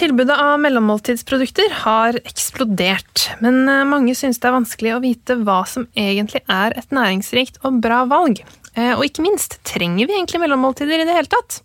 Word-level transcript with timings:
Tilbudet 0.00 0.38
av 0.40 0.54
mellommåltidsprodukter 0.62 1.74
har 1.82 2.16
eksplodert, 2.24 3.26
men 3.44 3.68
eh, 3.68 3.82
mange 3.84 4.14
syns 4.16 4.40
det 4.40 4.48
er 4.48 4.54
vanskelig 4.54 4.94
å 4.96 5.00
vite 5.02 5.36
hva 5.44 5.58
som 5.68 5.84
egentlig 5.92 6.40
er 6.48 6.72
et 6.80 6.94
næringsrikt 6.96 7.60
og 7.68 7.82
bra 7.84 7.98
valg. 8.08 8.40
Eh, 8.72 8.94
og 8.94 9.04
ikke 9.04 9.26
minst, 9.26 9.58
trenger 9.68 10.08
vi 10.08 10.16
egentlig 10.16 10.40
mellommåltider 10.40 11.02
i 11.02 11.04
det 11.04 11.18
hele 11.18 11.28
tatt? 11.28 11.60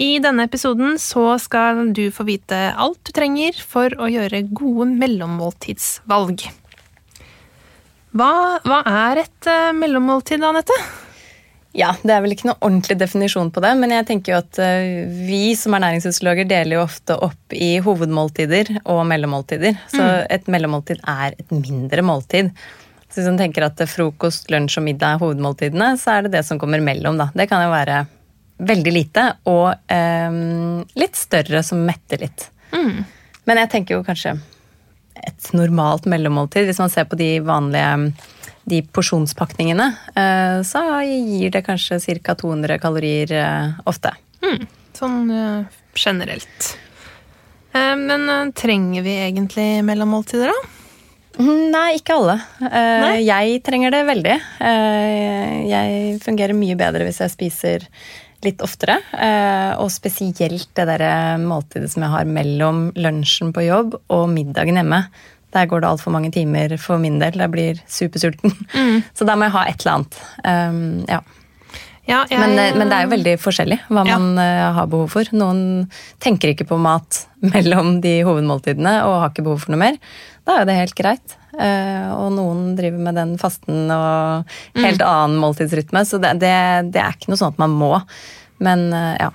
I 0.00 0.14
denne 0.24 0.48
episoden 0.48 0.96
så 0.96 1.34
skal 1.44 1.90
du 1.92 2.06
få 2.08 2.24
vite 2.24 2.70
alt 2.72 3.04
du 3.04 3.12
trenger 3.12 3.60
for 3.60 3.92
å 4.00 4.08
gjøre 4.08 4.46
gode 4.48 4.88
mellommåltidsvalg. 5.04 6.48
Hva, 8.16 8.34
hva 8.64 8.84
er 8.88 9.26
et 9.26 9.50
uh, 9.50 9.74
mellommåltid, 9.76 10.40
Anette? 10.40 11.03
Ja, 11.74 11.90
Det 12.02 12.12
er 12.14 12.22
vel 12.22 12.36
ikke 12.36 12.46
noe 12.46 12.60
ordentlig 12.62 12.94
definisjon 13.00 13.50
på 13.50 13.62
det, 13.64 13.72
men 13.80 13.90
jeg 13.90 14.06
tenker 14.06 14.34
jo 14.34 14.40
at 14.44 14.60
uh, 14.62 15.10
vi 15.26 15.56
som 15.58 15.74
er 15.74 15.82
næringsfysiologer 15.82 16.46
deler 16.46 16.78
jo 16.78 16.84
ofte 16.84 17.16
opp 17.18 17.56
i 17.56 17.74
hovedmåltider 17.82 18.70
og 18.84 19.02
mellommåltider. 19.10 19.80
Så 19.90 19.98
mm. 19.98 20.26
et 20.36 20.50
mellommåltid 20.54 21.02
er 21.02 21.34
et 21.34 21.54
mindre 21.54 22.04
måltid. 22.06 22.52
Så 23.08 23.20
hvis 23.20 23.30
man 23.30 23.40
tenker 23.42 23.66
at 23.66 23.82
frokost, 23.90 24.48
lunsj 24.54 24.78
og 24.80 24.86
middag 24.86 25.16
er 25.16 25.22
hovedmåltidene, 25.22 25.92
så 25.98 26.16
er 26.16 26.26
det 26.26 26.36
det 26.36 26.44
som 26.46 26.58
kommer 26.62 26.82
mellom, 26.82 27.18
da. 27.18 27.28
Det 27.34 27.48
kan 27.50 27.62
jo 27.62 27.74
være 27.74 28.04
veldig 28.58 28.94
lite 28.94 29.26
og 29.50 29.90
eh, 29.90 30.38
litt 30.98 31.18
større 31.18 31.62
som 31.66 31.82
metter 31.86 32.22
litt. 32.22 32.48
Mm. 32.74 33.02
Men 33.46 33.60
jeg 33.62 33.70
tenker 33.70 33.98
jo 33.98 34.06
kanskje 34.06 34.36
et 35.24 35.50
normalt 35.54 36.08
mellommåltid, 36.10 36.66
hvis 36.68 36.80
man 36.82 36.90
ser 36.92 37.06
på 37.10 37.18
de 37.18 37.36
vanlige 37.44 38.14
de 38.68 38.80
porsjonspakningene, 38.94 39.90
uh, 40.16 40.60
så 40.66 40.82
gir 41.04 41.52
det 41.54 41.64
kanskje 41.66 42.00
ca. 42.24 42.36
200 42.40 42.78
kalorier 42.82 43.34
uh, 43.36 43.76
ofte. 43.88 44.14
Mm. 44.44 44.64
Sånn 44.94 45.20
uh, 45.30 45.82
generelt. 45.94 46.74
men 47.74 48.52
trenger 48.54 49.02
vi 49.02 49.12
egentlig 49.24 49.82
mellommåltider, 49.82 50.50
da? 50.50 51.40
Mm, 51.42 51.70
nei, 51.72 51.96
ikke 51.98 52.14
alle. 52.14 52.36
Nei? 52.62 53.24
Jeg 53.26 53.56
trenger 53.66 53.90
det 53.90 54.02
veldig. 54.06 54.36
Jeg 55.66 56.20
fungerer 56.22 56.54
mye 56.54 56.76
bedre 56.78 57.08
hvis 57.08 57.18
jeg 57.24 57.32
spiser 57.32 57.88
litt 58.44 58.62
oftere. 58.64 58.98
Eh, 59.12 59.72
og 59.80 59.92
spesielt 59.92 60.70
det 60.76 60.86
der 60.88 61.04
måltidet 61.42 61.90
som 61.92 62.04
jeg 62.04 62.14
har 62.14 62.28
mellom 62.28 62.88
lunsjen 62.96 63.54
på 63.54 63.66
jobb 63.66 63.98
og 64.12 64.26
middagen 64.32 64.80
hjemme. 64.80 65.04
Der 65.54 65.70
går 65.70 65.84
det 65.84 65.90
altfor 65.92 66.14
mange 66.14 66.32
timer 66.34 66.74
for 66.82 67.00
min 67.02 67.20
del. 67.22 67.38
Jeg 67.38 67.52
blir 67.52 67.80
supersulten. 67.86 68.54
Mm. 68.74 69.00
Så 69.16 69.26
da 69.28 69.38
må 69.38 69.48
jeg 69.48 69.56
ha 69.56 69.64
et 69.70 69.84
eller 69.84 69.98
annet. 69.98 70.20
Um, 70.42 70.84
ja. 71.10 71.22
Ja, 72.04 72.18
jeg, 72.28 72.36
men, 72.36 72.52
eh, 72.60 72.74
men, 72.76 72.90
det 72.90 72.96
er 72.98 73.06
jo 73.06 73.12
veldig 73.14 73.32
forskjellig 73.40 73.78
hva 73.88 74.02
ja. 74.04 74.18
man 74.20 74.36
uh, 74.36 74.74
har 74.76 74.88
behov 74.92 75.14
for. 75.14 75.28
Noen 75.32 75.86
tenker 76.20 76.52
ikke 76.52 76.66
på 76.68 76.76
mat 76.76 77.22
mellom 77.54 77.96
de 78.04 78.18
hovedmåltidene 78.26 78.98
og 79.06 79.22
har 79.22 79.32
ikke 79.32 79.46
behov 79.46 79.64
for 79.64 79.72
noe 79.72 79.80
mer. 79.86 79.96
Da 80.44 80.58
er 80.58 80.64
jo 80.64 80.68
det 80.68 80.76
helt 80.82 80.98
greit. 80.98 81.38
Uh, 81.54 82.10
og 82.18 82.34
noen 82.36 82.74
driver 82.76 83.00
med 83.06 83.16
den 83.16 83.36
fasten 83.40 83.86
og 83.94 84.50
helt 84.82 85.00
mm. 85.00 85.06
annen 85.06 85.38
måltidsrytme, 85.40 86.02
så 86.04 86.20
det, 86.20 86.34
det, 86.42 86.54
det, 86.92 87.00
er 87.00 87.16
ikke 87.16 87.30
noe 87.32 87.40
sånn 87.40 87.54
at 87.54 87.62
man 87.62 87.78
må. 87.78 87.94
Men 88.64 88.90
uh, 88.92 89.14
ja. 89.16 89.30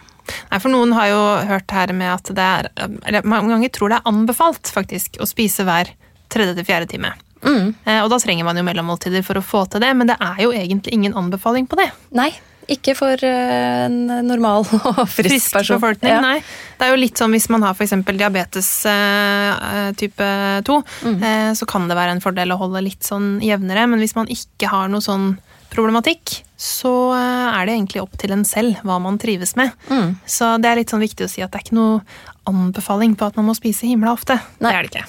Nei, 0.51 0.59
for 0.61 0.69
Noen 0.69 0.91
har 0.93 1.07
jo 1.09 1.21
hørt 1.49 1.73
her 1.73 1.89
med 1.97 2.11
at 2.11 2.29
det 2.37 2.43
er 2.45 2.67
eller 2.77 3.25
Mange 3.25 3.49
ganger 3.49 3.71
tror 3.73 3.89
det 3.89 3.97
er 3.97 4.11
anbefalt 4.11 4.69
faktisk 4.69 5.17
å 5.17 5.25
spise 5.25 5.65
hver 5.65 5.89
tredje 6.31 6.57
til 6.57 6.67
fjerde 6.67 6.91
time. 6.91 7.13
Mm. 7.39 7.73
Uh, 7.85 8.01
og 8.03 8.09
da 8.11 8.19
trenger 8.19 8.47
man 8.47 8.59
jo 8.59 8.65
mellommåltider 8.67 9.23
for 9.25 9.39
å 9.39 9.45
få 9.45 9.63
til 9.71 9.83
det, 9.83 9.93
men 9.95 10.11
det 10.11 10.19
er 10.19 10.43
jo 10.43 10.53
egentlig 10.55 10.95
ingen 10.97 11.17
anbefaling 11.17 11.69
på 11.71 11.79
det. 11.79 11.89
Nei, 12.15 12.31
ikke 12.69 12.93
for 12.97 13.23
eh, 13.25 13.85
en 13.87 14.27
normal 14.27 14.65
og 14.91 15.01
frisk, 15.09 15.25
frisk 15.25 15.53
person. 15.55 15.79
befolkning, 15.79 16.13
ja. 16.13 16.21
nei. 16.21 16.37
Det 16.77 16.85
er 16.85 16.93
jo 16.93 16.99
litt 17.01 17.19
sånn 17.19 17.33
hvis 17.33 17.49
man 17.51 17.65
har 17.65 17.73
f.eks. 17.73 17.95
diabetes 18.11 18.69
eh, 18.89 19.89
type 19.99 20.29
2, 20.69 20.79
mm. 21.09 21.17
eh, 21.17 21.51
så 21.57 21.69
kan 21.69 21.89
det 21.89 21.97
være 21.97 22.17
en 22.17 22.23
fordel 22.23 22.53
å 22.53 22.59
holde 22.61 22.83
litt 22.85 23.07
sånn 23.07 23.37
jevnere. 23.43 23.87
Men 23.89 24.03
hvis 24.03 24.15
man 24.17 24.29
ikke 24.31 24.69
har 24.71 24.91
noe 24.93 25.03
sånn 25.03 25.31
problematikk, 25.73 26.39
så 26.59 26.93
eh, 27.17 27.47
er 27.55 27.65
det 27.65 27.77
egentlig 27.77 28.03
opp 28.03 28.17
til 28.21 28.35
en 28.35 28.45
selv 28.47 28.81
hva 28.85 28.99
man 29.01 29.17
trives 29.21 29.55
med. 29.59 29.73
Mm. 29.89 30.17
Så 30.29 30.55
det 30.61 30.69
er 30.69 30.83
litt 30.83 30.93
sånn 30.93 31.05
viktig 31.05 31.25
å 31.25 31.31
si 31.31 31.45
at 31.45 31.53
det 31.53 31.61
er 31.61 31.69
ikke 31.69 31.79
noe 31.79 32.03
anbefaling 32.49 33.17
på 33.17 33.29
at 33.29 33.37
man 33.39 33.49
må 33.49 33.57
spise 33.57 33.89
himla 33.89 34.13
ofte. 34.13 34.37
Nei. 34.59 34.69
Det 34.69 34.77
er 34.77 34.85
det 34.85 34.93
ikke. 34.93 35.07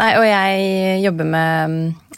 Nei, 0.00 0.12
og 0.16 0.24
jeg 0.24 1.00
jobber 1.04 1.28
med 1.28 1.74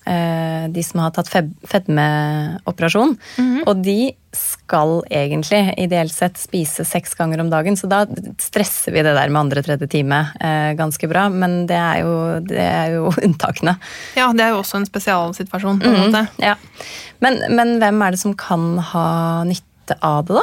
uh, 0.07 0.65
de 0.73 0.83
som 0.87 1.03
har 1.03 1.15
tatt 1.15 1.31
fedmeoperasjon. 1.31 3.17
Mm 3.39 3.49
-hmm. 3.49 3.63
Og 3.67 3.83
de 3.83 4.13
skal 4.33 5.03
egentlig 5.11 5.75
ideelt 5.79 6.13
sett 6.13 6.39
spise 6.39 6.85
seks 6.85 7.15
ganger 7.15 7.41
om 7.41 7.51
dagen, 7.51 7.77
så 7.77 7.87
da 7.87 8.07
stresser 8.39 8.93
vi 8.93 9.03
det 9.03 9.15
der 9.15 9.29
med 9.29 9.41
andre 9.41 9.63
tredje 9.63 9.87
time 9.87 10.27
uh, 10.45 10.73
ganske 10.77 11.09
bra. 11.09 11.29
Men 11.29 11.67
det 11.67 11.77
er, 11.77 11.99
jo, 12.01 12.41
det 12.41 12.59
er, 12.59 12.87
jo, 12.95 13.13
unntakene. 13.27 13.77
Ja, 14.17 14.33
det 14.33 14.41
er 14.41 14.49
jo 14.49 14.59
også 14.63 14.77
en 14.77 14.87
spesialsituasjon, 14.87 15.81
på 15.81 15.89
en 15.89 15.95
mm, 15.95 16.01
måte. 16.01 16.27
Ja. 16.39 16.55
Men, 17.21 17.43
men 17.51 17.79
hvem 17.79 18.03
er 18.03 18.11
det 18.11 18.21
som 18.21 18.35
kan 18.35 18.79
ha 18.79 19.45
nytte 19.45 19.99
av 20.01 20.25
det, 20.27 20.35
da? 20.35 20.43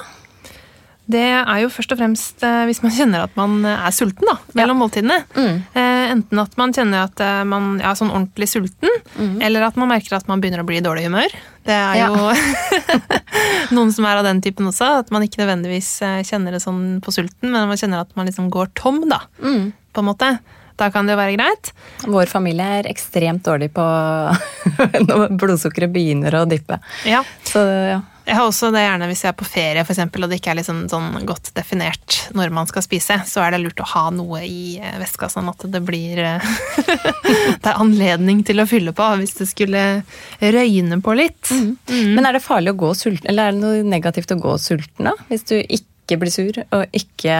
Det 1.09 1.25
er 1.25 1.63
jo 1.63 1.71
først 1.73 1.93
og 1.95 1.97
fremst 1.97 2.43
eh, 2.45 2.65
hvis 2.69 2.83
man 2.83 2.93
kjenner 2.93 3.23
at 3.25 3.37
man 3.39 3.63
er 3.65 3.89
sulten 3.95 4.27
da, 4.29 4.35
mellom 4.53 4.77
ja. 4.77 4.79
måltidene. 4.83 5.17
Mm. 5.33 5.55
Eh, 6.09 6.13
enten 6.15 6.41
at 6.41 6.57
man 6.59 6.73
kjenner 6.75 7.05
at 7.07 7.21
man 7.47 7.77
er 7.79 7.95
sånn 7.97 8.11
ordentlig 8.11 8.49
sulten, 8.49 8.91
mm. 9.15 9.39
eller 9.45 9.67
at 9.67 9.79
man 9.79 9.91
merker 9.91 10.17
at 10.17 10.27
man 10.29 10.41
begynner 10.41 10.63
å 10.63 10.67
bli 10.67 10.79
i 10.79 10.85
dårlig 10.85 11.05
humør. 11.07 11.35
Det 11.67 11.75
er 11.75 11.99
ja. 12.01 12.09
jo 12.09 12.29
noen 13.77 13.93
som 13.93 14.07
er 14.09 14.21
av 14.21 14.25
den 14.25 14.41
typen 14.43 14.69
også. 14.71 15.03
At 15.03 15.13
man 15.13 15.25
ikke 15.25 15.43
nødvendigvis 15.43 15.91
kjenner 16.27 16.55
det 16.55 16.63
sånn 16.63 16.97
på 17.05 17.13
sulten, 17.13 17.51
men 17.51 17.69
man 17.69 17.79
kjenner 17.79 18.03
at 18.03 18.15
man 18.17 18.29
liksom 18.29 18.49
går 18.53 18.73
tom, 18.79 19.03
da. 19.09 19.21
Mm. 19.43 19.69
På 19.93 20.03
en 20.03 20.09
måte. 20.09 20.33
Da 20.79 20.89
kan 20.93 21.07
det 21.07 21.15
jo 21.15 21.19
være 21.19 21.35
greit. 21.35 21.73
Vår 22.07 22.31
familie 22.31 22.69
er 22.79 22.91
ekstremt 22.91 23.43
dårlig 23.45 23.71
på 23.75 23.83
når 25.09 25.35
blodsukkeret 25.39 25.91
begynner 25.91 26.39
å 26.39 26.45
dyppe. 26.49 26.79
Ja. 27.07 27.25
Så 27.47 27.65
ja. 27.65 27.99
Jeg 28.29 28.37
har 28.37 28.45
også 28.45 28.67
det 28.69 28.83
gjerne 28.83 29.07
hvis 29.09 29.23
jeg 29.25 29.31
er 29.31 29.37
på 29.39 29.47
ferie 29.47 29.81
for 29.81 29.95
eksempel, 29.95 30.21
og 30.21 30.29
det 30.29 30.37
ikke 30.37 30.51
er 30.51 30.59
liksom 30.59 30.83
sånn 30.91 31.23
godt 31.25 31.49
definert 31.57 32.17
når 32.37 32.51
man 32.53 32.69
skal 32.69 32.83
spise, 32.85 33.17
så 33.25 33.41
er 33.41 33.55
det 33.55 33.61
lurt 33.63 33.81
å 33.81 33.87
ha 33.89 34.03
noe 34.13 34.43
i 34.45 34.77
eh, 34.77 34.99
veska, 35.01 35.31
sånn 35.33 35.49
at 35.49 35.65
det 35.73 35.81
blir 35.81 36.21
eh, 36.21 36.49
Det 37.63 37.71
er 37.71 37.81
anledning 37.81 38.43
til 38.45 38.61
å 38.61 38.67
fylle 38.69 38.93
på 38.93 39.07
hvis 39.17 39.33
det 39.39 39.49
skulle 39.49 39.83
røyne 40.39 40.99
på 41.01 41.15
litt. 41.17 41.49
Mm. 41.49 41.71
Mm. 41.89 42.13
Men 42.19 42.29
er 42.29 42.37
det 42.37 42.45
farlig 42.45 42.75
å 42.75 42.79
gå 42.85 42.93
sulten, 42.97 43.25
eller 43.31 43.49
er 43.49 43.57
det 43.57 43.63
noe 43.63 43.87
negativt 43.97 44.35
å 44.35 44.41
gå 44.41 44.57
sulten 44.61 45.09
da? 45.09 45.15
Hvis 45.31 45.49
du 45.49 45.57
ikke 45.57 45.88
blir 46.17 46.33
sur 46.33 46.57
og 46.63 46.97
ikke 46.97 47.37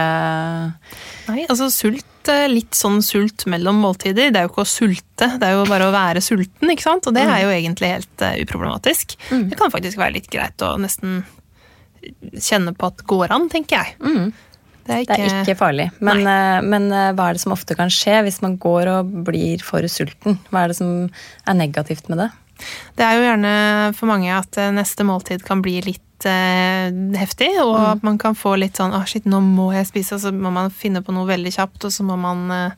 Nei, 1.26 1.42
altså 1.48 1.66
sult 1.74 2.06
Eh, 2.28 2.46
litt 2.50 2.76
sånn 2.76 3.00
sult 3.04 3.46
mellom 3.50 3.80
måltider. 3.80 4.28
Det 4.32 4.40
er 4.40 4.44
jo 4.44 4.52
ikke 4.52 4.64
å 4.66 4.68
sulte, 4.68 5.28
det 5.40 5.46
er 5.46 5.56
jo 5.56 5.64
bare 5.68 5.88
å 5.88 5.94
være 5.94 6.22
sulten, 6.24 6.72
ikke 6.72 6.84
sant? 6.84 7.08
Og 7.08 7.16
det 7.16 7.24
er 7.24 7.44
jo 7.46 7.52
egentlig 7.54 7.94
helt 7.94 8.24
uh, 8.24 8.34
uproblematisk. 8.42 9.16
Mm. 9.30 9.46
Det 9.52 9.58
kan 9.60 9.72
faktisk 9.72 10.00
være 10.00 10.16
litt 10.18 10.28
greit 10.32 10.64
å 10.64 10.74
nesten 10.80 11.22
kjenne 12.36 12.74
på 12.76 12.90
at 12.90 13.02
går 13.08 13.32
an, 13.36 13.48
tenker 13.52 13.78
jeg. 13.78 13.96
Mm. 14.04 14.28
Det, 14.84 14.92
er 14.92 15.02
ikke... 15.04 15.16
det, 15.16 15.30
er 15.30 15.40
ikke, 15.44 15.56
farlig. 15.62 15.88
Men, 16.04 16.22
uh, 16.28 16.58
men 16.64 16.90
uh, 16.92 17.08
hva 17.16 17.30
er 17.30 17.38
det 17.38 17.44
som 17.44 17.56
ofte 17.56 17.76
kan 17.78 17.92
skje 17.92 18.20
hvis 18.26 18.40
man 18.44 18.58
går 18.60 18.92
og 18.92 19.16
blir 19.30 19.64
for 19.64 19.88
sulten? 19.88 20.38
Hva 20.52 20.64
er 20.66 20.74
det 20.74 20.78
som 20.80 20.92
er 21.08 21.58
negativt 21.58 22.12
med 22.12 22.24
det? 22.26 22.30
Det 23.00 23.06
er 23.06 23.16
jo 23.16 23.24
gjerne 23.24 23.56
for 23.96 24.12
mange 24.12 24.32
at 24.36 24.60
neste 24.76 25.06
måltid 25.08 25.44
kan 25.46 25.64
bli 25.64 25.78
litt 25.86 26.04
eh, 26.28 26.90
heftig, 27.18 27.50
og 27.62 27.76
mm. 27.76 27.86
at 27.92 28.04
man 28.06 28.18
kan 28.20 28.36
få 28.38 28.56
litt 28.60 28.80
sånn 28.80 28.92
'Å, 28.96 29.04
shit, 29.08 29.24
nå 29.24 29.40
må 29.44 29.70
jeg 29.72 29.88
spise', 29.88 30.18
og 30.18 30.20
så 30.24 30.32
må 30.34 30.52
man 30.52 30.70
finne 30.70 31.02
på 31.02 31.14
noe 31.16 31.28
veldig 31.28 31.52
kjapt, 31.54 31.84
og 31.88 31.92
så 31.94 32.06
må 32.06 32.18
man 32.20 32.50
eh, 32.50 32.76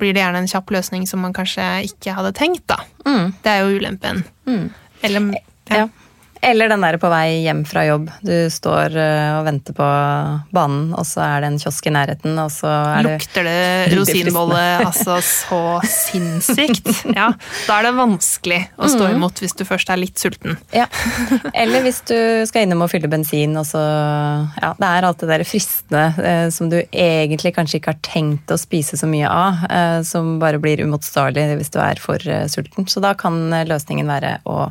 blir 0.00 0.14
det 0.14 0.22
gjerne 0.22 0.42
en 0.42 0.50
kjapp 0.50 0.70
løsning 0.74 1.06
som 1.06 1.22
man 1.22 1.34
kanskje 1.36 1.64
ikke 1.86 2.16
hadde 2.16 2.32
tenkt, 2.38 2.64
da. 2.66 2.80
Mm. 3.06 3.34
Det 3.42 3.52
er 3.52 3.62
jo 3.62 3.78
ulempen. 3.78 4.24
Mm. 4.48 4.70
Eller 5.02 5.28
ja. 5.70 5.84
ja. 5.84 5.88
Eller 6.44 6.68
den 6.72 6.82
der 6.82 6.96
på 6.98 7.06
vei 7.06 7.44
hjem 7.44 7.60
fra 7.68 7.84
jobb. 7.86 8.08
Du 8.26 8.34
står 8.50 8.96
uh, 8.98 9.38
og 9.38 9.44
venter 9.46 9.76
på 9.76 9.88
banen, 10.50 10.88
og 10.98 11.06
så 11.06 11.22
er 11.22 11.44
det 11.44 11.52
en 11.52 11.58
kiosk 11.62 11.86
i 11.86 11.92
nærheten, 11.94 12.34
og 12.42 12.50
så 12.50 12.66
er 12.66 13.06
det 13.06 13.12
Lukter 13.12 13.46
det 13.46 13.92
rosinbolle 13.94 14.62
altså 14.88 15.20
så 15.22 15.60
sinnssykt? 15.86 16.90
Ja, 17.14 17.28
da 17.68 17.76
er 17.76 17.86
det 17.86 17.94
vanskelig 17.94 18.58
å 18.74 18.90
stå 18.90 19.06
mm. 19.06 19.14
imot 19.20 19.44
hvis 19.44 19.54
du 19.54 19.62
først 19.68 19.94
er 19.94 20.02
litt 20.02 20.18
sulten. 20.18 20.58
Ja. 20.74 20.88
Eller 21.54 21.86
hvis 21.86 22.02
du 22.10 22.16
skal 22.50 22.66
innom 22.66 22.82
og 22.88 22.90
fylle 22.90 23.10
bensin, 23.12 23.54
og 23.60 23.68
så 23.70 23.82
Ja, 23.82 24.74
det 24.82 24.90
er 24.90 25.06
alt 25.06 25.22
det 25.22 25.30
der 25.30 25.46
fristende 25.46 26.04
uh, 26.18 26.48
som 26.50 26.74
du 26.74 26.80
egentlig 26.82 27.54
kanskje 27.54 27.78
ikke 27.78 27.94
har 27.94 28.02
tenkt 28.02 28.50
å 28.50 28.58
spise 28.58 28.98
så 28.98 29.06
mye 29.06 29.30
av, 29.30 29.62
uh, 29.70 29.98
som 30.06 30.40
bare 30.42 30.58
blir 30.62 30.82
uimotståelig 30.82 31.52
hvis 31.54 31.70
du 31.70 31.82
er 31.86 32.02
for 32.02 32.30
sulten. 32.50 32.90
Så 32.90 32.98
da 33.04 33.14
kan 33.14 33.44
løsningen 33.70 34.10
være 34.10 34.40
å 34.42 34.64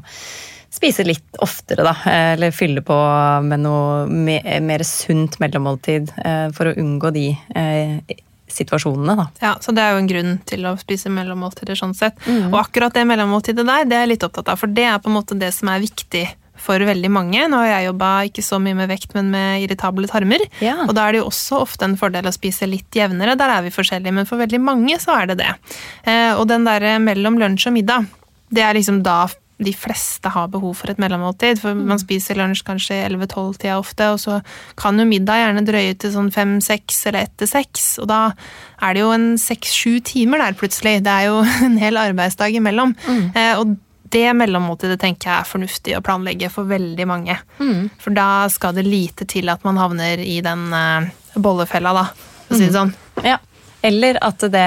spise 0.72 1.06
litt 1.06 1.40
oftere, 1.44 1.84
da. 1.86 1.96
Eller 2.10 2.56
fylle 2.56 2.84
på 2.86 2.98
med 3.46 3.64
noe 3.66 4.08
mer 4.08 4.84
sunt 4.88 5.40
mellommåltid 5.44 6.14
eh, 6.24 6.48
for 6.56 6.72
å 6.72 6.76
unngå 6.80 7.12
de 7.16 7.26
eh, 7.60 8.20
situasjonene, 8.52 9.16
da. 9.20 9.28
Ja, 9.44 9.54
så 9.64 9.74
det 9.76 9.84
er 9.84 9.96
jo 9.96 10.02
en 10.02 10.12
grunn 10.12 10.36
til 10.48 10.68
å 10.68 10.76
spise 10.80 11.12
mellommåltider 11.14 11.80
sånn 11.80 11.96
sett. 11.98 12.20
Mm. 12.28 12.52
Og 12.52 12.60
akkurat 12.64 12.96
det 12.96 13.08
mellommåltidet 13.10 13.68
der, 13.68 13.88
det 13.88 13.98
er 13.98 14.06
jeg 14.06 14.16
litt 14.16 14.28
opptatt 14.28 14.52
av, 14.52 14.62
for 14.62 14.72
det 14.72 14.88
er 14.88 15.02
på 15.04 15.12
en 15.12 15.20
måte 15.20 15.38
det 15.40 15.52
som 15.56 15.72
er 15.72 15.84
viktig 15.84 16.26
for 16.62 16.84
veldig 16.86 17.10
mange. 17.10 17.42
Nå 17.50 17.58
har 17.64 17.70
jeg 17.72 17.88
jobba 17.90 18.10
ikke 18.30 18.44
så 18.46 18.60
mye 18.62 18.78
med 18.78 18.92
vekt, 18.92 19.16
men 19.18 19.32
med 19.34 19.64
irritable 19.64 20.10
tarmer. 20.12 20.44
Ja. 20.62 20.78
Og 20.86 20.94
da 20.98 21.08
er 21.08 21.16
det 21.16 21.24
jo 21.24 21.30
også 21.32 21.62
ofte 21.64 21.88
en 21.88 21.98
fordel 22.00 22.30
å 22.30 22.36
spise 22.36 22.70
litt 22.70 22.94
jevnere. 22.96 23.38
Der 23.40 23.56
er 23.56 23.66
vi 23.66 23.74
forskjellige, 23.74 24.14
men 24.20 24.30
for 24.30 24.42
veldig 24.42 24.62
mange 24.62 25.00
så 25.02 25.16
er 25.18 25.32
det 25.32 25.40
det. 25.42 25.52
Eh, 26.06 26.34
og 26.36 26.46
den 26.52 26.68
derre 26.68 26.98
mellom 27.02 27.40
lunsj 27.42 27.72
og 27.72 27.78
middag, 27.80 28.06
det 28.54 28.66
er 28.68 28.78
liksom 28.78 29.02
da 29.06 29.24
de 29.62 29.74
fleste 29.76 30.32
har 30.34 30.50
behov 30.52 30.76
for 30.80 30.92
et 30.92 31.00
mellommåltid. 31.02 31.60
For 31.62 31.78
man 31.78 31.98
mm. 31.98 32.02
spiser 32.04 32.40
lunsj 32.40 32.64
kanskje 32.68 32.98
11-12-tida 33.10 33.78
ofte, 33.80 34.10
og 34.14 34.20
så 34.22 34.40
kan 34.80 35.00
jo 35.00 35.08
middag 35.10 35.42
gjerne 35.42 35.66
drøye 35.68 35.94
til 36.02 36.14
sånn 36.16 36.32
5-6 36.34 37.00
eller 37.12 37.28
etter 37.28 37.52
6. 37.52 37.88
Og 38.04 38.10
da 38.12 38.24
er 38.82 38.98
det 38.98 39.04
jo 39.04 39.14
en 39.16 39.30
6-7 39.42 40.02
timer 40.14 40.44
der 40.44 40.58
plutselig. 40.58 41.00
Det 41.06 41.14
er 41.14 41.30
jo 41.30 41.40
en 41.70 41.80
hel 41.82 42.02
arbeidsdag 42.02 42.58
imellom. 42.62 42.96
Mm. 43.06 43.24
Eh, 43.36 43.54
og 43.62 43.78
det 44.12 44.26
mellommåltidet 44.36 45.00
tenker 45.00 45.30
jeg 45.30 45.38
er 45.38 45.48
fornuftig 45.48 45.94
å 45.96 46.04
planlegge 46.04 46.50
for 46.52 46.68
veldig 46.68 47.08
mange. 47.08 47.38
Mm. 47.62 47.88
For 48.02 48.16
da 48.16 48.50
skal 48.52 48.76
det 48.76 48.88
lite 48.88 49.28
til 49.30 49.52
at 49.54 49.64
man 49.68 49.80
havner 49.80 50.20
i 50.20 50.42
den 50.44 50.68
eh, 50.76 51.14
bollefella, 51.40 51.96
da, 51.96 52.10
for 52.48 52.58
å 52.58 52.60
si 52.60 52.68
det 52.68 52.74
mm. 52.74 52.80
sånn. 52.80 52.94
Ja. 53.28 53.38
Eller 53.82 54.18
at 54.22 54.44
det, 54.54 54.66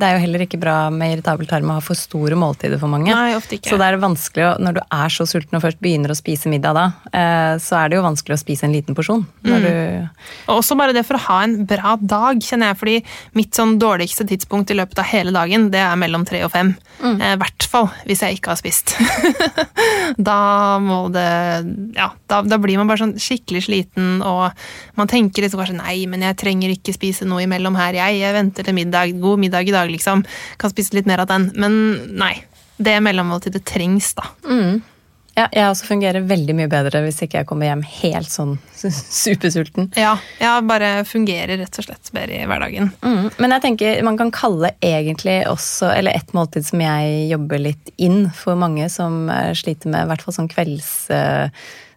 det 0.00 0.06
er 0.06 0.16
jo 0.16 0.22
heller 0.22 0.44
ikke 0.46 0.60
bra 0.60 0.76
med 0.94 1.16
irritabel 1.16 1.48
tarm 1.50 1.72
å 1.72 1.76
ha 1.76 1.84
for 1.84 1.98
store 1.98 2.38
måltider 2.40 2.80
for 2.80 2.92
mange. 2.92 3.12
Nei, 3.12 3.34
ofte 3.36 3.58
ikke. 3.58 3.72
Så 3.72 3.78
det 3.80 3.88
er 3.88 4.00
vanskelig 4.00 4.46
å, 4.46 4.52
når 4.64 4.78
du 4.78 4.80
er 4.82 5.12
så 5.12 5.26
sulten 5.28 5.58
og 5.58 5.64
først 5.64 5.80
begynner 5.82 6.14
å 6.14 6.16
spise 6.16 6.52
middag 6.52 6.76
da, 6.78 6.86
eh, 7.12 7.54
så 7.60 7.82
er 7.82 7.90
det 7.90 7.98
jo 7.98 8.06
vanskelig 8.06 8.38
å 8.38 8.40
spise 8.40 8.66
en 8.68 8.76
liten 8.76 8.96
porsjon. 8.96 9.26
Mm. 9.44 10.08
og 10.48 10.60
også 10.60 10.76
bare 10.78 10.94
det 10.96 11.02
for 11.08 11.18
å 11.18 11.24
ha 11.26 11.38
en 11.44 11.58
bra 11.68 11.96
dag, 12.00 12.40
kjenner 12.44 12.72
jeg. 12.72 12.80
Fordi 12.80 12.96
mitt 13.36 13.56
sånn 13.56 13.76
dårligste 13.82 14.24
tidspunkt 14.30 14.72
i 14.72 14.78
løpet 14.78 15.02
av 15.02 15.10
hele 15.10 15.34
dagen, 15.36 15.68
det 15.74 15.82
er 15.84 16.00
mellom 16.00 16.24
tre 16.28 16.42
og 16.46 16.52
fem. 16.54 16.72
I 17.00 17.04
mm. 17.04 17.20
eh, 17.20 17.36
hvert 17.40 17.68
fall 17.70 17.90
hvis 18.08 18.24
jeg 18.24 18.40
ikke 18.40 18.54
har 18.54 18.60
spist. 18.60 18.96
da 20.30 20.78
må 20.82 21.02
det 21.12 21.28
Ja, 21.96 22.10
da, 22.30 22.40
da, 22.46 22.56
blir 22.60 22.78
man 22.80 22.88
bare 22.88 23.02
sånn 23.02 23.16
skikkelig 23.20 23.66
sliten, 23.66 24.24
og 24.24 24.48
man 24.96 25.10
tenker 25.10 25.44
liksom 25.44 25.60
kanskje 25.60 25.78
nei, 25.80 25.98
men 26.10 26.24
jeg 26.24 26.38
trenger 26.40 26.72
ikke 26.72 26.96
spise 26.96 27.28
noe 27.28 27.44
imellom 27.44 27.76
her, 27.76 27.98
jeg 27.98 28.29
jeg 28.29 28.29
venter 28.36 28.66
til 28.66 28.76
middag, 28.76 29.16
god 29.22 29.42
middag 29.42 29.68
i 29.68 29.74
dag, 29.74 29.90
liksom. 29.90 30.24
Kan 30.60 30.72
spise 30.72 30.96
litt 30.98 31.10
mer 31.10 31.24
av 31.24 31.30
den. 31.32 31.50
Men 31.60 31.82
nei. 32.20 32.34
Det 32.80 32.96
mellommåltidet 33.04 33.60
trengs, 33.68 34.14
da. 34.16 34.24
Mm. 34.48 34.80
Ja, 35.36 35.46
jeg 35.54 35.70
også 35.70 35.86
fungerer 35.86 36.24
veldig 36.26 36.54
mye 36.58 36.68
bedre 36.70 37.02
hvis 37.04 37.20
ikke 37.22 37.40
jeg 37.40 37.48
kommer 37.48 37.68
hjem 37.68 37.82
helt 37.86 38.30
sånn 38.32 38.56
supersulten. 39.22 39.90
Ja, 39.98 40.16
jeg 40.40 40.66
bare 40.68 40.90
fungerer 41.08 41.60
rett 41.60 41.78
og 41.80 41.86
slett 41.86 42.10
bedre 42.14 42.40
i 42.40 42.48
hverdagen. 42.50 42.90
Mm. 43.04 43.28
Men 43.38 43.54
jeg 43.56 43.64
tenker 43.66 44.02
man 44.06 44.18
kan 44.20 44.32
kalle 44.34 44.72
egentlig 44.84 45.38
også, 45.48 45.92
eller 45.94 46.18
et 46.18 46.34
måltid 46.36 46.66
som 46.66 46.82
jeg 46.82 47.28
jobber 47.30 47.62
litt 47.62 47.94
inn 47.96 48.24
for 48.36 48.58
mange 48.58 48.90
som 48.92 49.22
eh, 49.32 49.52
sliter 49.56 49.92
med 49.92 50.04
i 50.04 50.10
hvert 50.10 50.26
fall 50.26 50.36
sånn 50.40 50.50
kvelds 50.50 50.90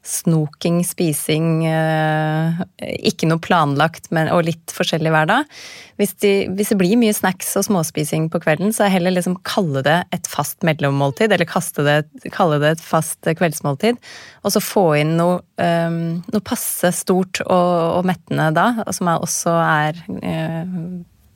snoking, 0.03 0.81
spising, 0.83 1.63
eh, 1.65 2.59
ikke 3.07 3.29
noe 3.29 3.39
planlagt 3.43 4.09
men, 4.11 4.27
og 4.35 4.43
litt 4.49 4.73
forskjellig 4.75 5.13
hver 5.13 5.29
dag. 5.29 5.57
Hvis, 6.01 6.15
de, 6.19 6.31
hvis, 6.51 6.73
det 6.73 6.77
blir 6.81 6.99
mye 6.99 7.13
snacks 7.15 7.53
og 7.59 7.67
småspising 7.69 8.27
på 8.33 8.41
kvelden, 8.43 8.73
så 8.75 8.89
heller 8.91 9.15
liksom 9.15 9.37
kalle 9.47 9.83
det 9.85 10.01
et 10.15 10.27
fast 10.27 10.59
mellommåltid, 10.67 11.31
eller 11.31 11.47
det, 11.47 12.29
kalle 12.35 12.59
det 12.59 12.73
et 12.75 12.83
fast 12.83 13.23
kveldsmåltid. 13.23 14.01
Og 14.43 14.55
så 14.55 14.63
få 14.63 14.85
inn 14.99 15.15
noe, 15.19 15.39
um, 15.61 15.99
noe 16.33 16.43
passe 16.43 16.91
stort 16.97 17.39
og, 17.45 17.71
og, 17.99 18.03
mettende 18.09 18.51
da, 18.57 18.67
som 18.91 19.11
også 19.13 19.55
er 19.63 20.03
uh, 20.09 20.79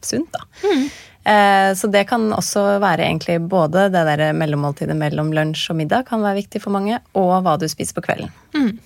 sunt, 0.04 0.34
da. 0.36 0.44
Mm. 0.66 0.90
Eh, 1.28 1.72
så 1.76 1.90
det 1.92 2.06
kan 2.08 2.30
også 2.32 2.78
være 2.84 3.08
egentlig 3.10 3.42
både 3.52 3.90
det 3.92 4.04
der 4.08 4.30
mellommåltidet 4.38 4.96
mellom 4.96 5.34
lunsj 5.36 5.72
og 5.74 5.82
middag 5.82 6.08
kan 6.08 6.24
være 6.24 6.44
viktig 6.44 6.64
for 6.64 6.76
mange, 6.76 7.02
og 7.20 7.42
hva 7.44 7.58
du 7.60 7.68
spiser 7.72 7.98
på 7.98 8.06
kvelden. 8.06 8.32
Mm. 8.56 8.78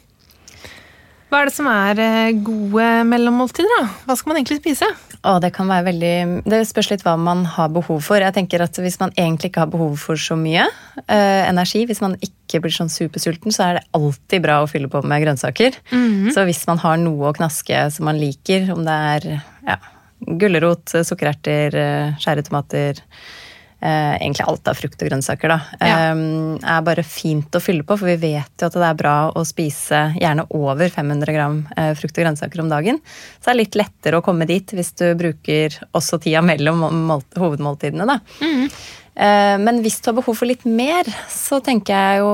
Hva 1.31 1.45
er 1.45 1.47
det 1.47 1.55
som 1.55 1.67
er 1.71 1.99
eh, 2.03 2.39
gode 2.43 2.85
mellommåltider, 3.07 3.71
da? 3.77 3.85
Hva 4.03 4.17
skal 4.19 4.33
man 4.33 4.41
egentlig 4.41 4.59
spise? 4.59 4.89
Å, 5.21 5.37
det 5.39 5.51
kan 5.55 5.69
være 5.69 5.85
veldig 5.85 6.41
Det 6.49 6.59
spørs 6.65 6.89
litt 6.91 7.05
hva 7.05 7.13
man 7.15 7.45
har 7.47 7.69
behov 7.71 8.01
for. 8.03 8.19
Jeg 8.19 8.35
tenker 8.35 8.63
at 8.65 8.75
Hvis 8.81 8.97
man 8.99 9.13
egentlig 9.13 9.51
ikke 9.51 9.63
har 9.63 9.71
behov 9.71 9.93
for 10.01 10.19
så 10.19 10.35
mye 10.35 10.65
eh, 11.05 11.43
energi, 11.45 11.85
hvis 11.87 12.01
man 12.03 12.17
ikke 12.19 12.59
blir 12.65 12.75
sånn 12.75 12.91
supersulten, 12.91 13.55
så 13.55 13.63
er 13.67 13.79
det 13.79 13.85
alltid 13.95 14.43
bra 14.43 14.59
å 14.59 14.67
fylle 14.67 14.91
på 14.91 14.99
med 15.07 15.23
grønnsaker. 15.23 15.77
Mm 15.93 16.09
-hmm. 16.09 16.33
Så 16.35 16.43
hvis 16.49 16.65
man 16.67 16.83
har 16.83 16.97
noe 16.97 17.29
å 17.29 17.37
knaske 17.37 17.85
som 17.95 18.05
man 18.11 18.19
liker, 18.19 18.67
om 18.73 18.83
det 18.83 18.91
er 19.15 19.41
ja, 19.67 19.77
Gulrot, 20.27 20.93
sukkererter, 21.07 21.75
eh, 21.75 22.19
skjæretomater. 22.21 23.01
Eh, 23.83 24.15
egentlig 24.15 24.45
alt 24.45 24.67
av 24.69 24.77
frukt 24.77 24.99
og 25.01 25.07
grønnsaker, 25.09 25.49
da. 25.49 25.55
Ja. 25.81 25.95
Eh, 26.11 26.19
er 26.69 26.83
bare 26.85 27.01
fint 27.01 27.49
å 27.57 27.61
fylle 27.63 27.81
på, 27.81 27.97
for 27.97 28.11
vi 28.11 28.19
vet 28.21 28.61
jo 28.61 28.67
at 28.69 28.77
det 28.77 28.85
er 28.85 28.99
bra 28.99 29.15
å 29.33 29.41
spise 29.47 30.03
gjerne 30.21 30.45
over 30.53 30.91
500 30.93 31.33
gram 31.33 31.63
eh, 31.73 31.95
frukt 31.97 32.13
og 32.13 32.27
grønnsaker 32.27 32.61
om 32.61 32.69
dagen. 32.69 33.01
Så 33.39 33.49
det 33.49 33.55
er 33.55 33.61
litt 33.63 33.79
lettere 33.81 34.19
å 34.21 34.25
komme 34.25 34.45
dit 34.45 34.75
hvis 34.77 34.93
du 35.01 35.07
bruker 35.17 35.79
også 35.97 36.21
tida 36.21 36.43
mellom 36.45 36.85
hovedmåltidene, 37.41 38.05
da. 38.05 38.19
Mm. 38.45 38.69
Eh, 39.21 39.55
men 39.61 39.81
hvis 39.85 39.99
du 40.01 40.09
har 40.09 40.17
behov 40.17 40.39
for 40.39 40.49
litt 40.49 40.63
mer, 40.65 41.07
så 41.29 41.59
tenker 41.63 41.93
jeg 41.93 42.21
jo 42.23 42.31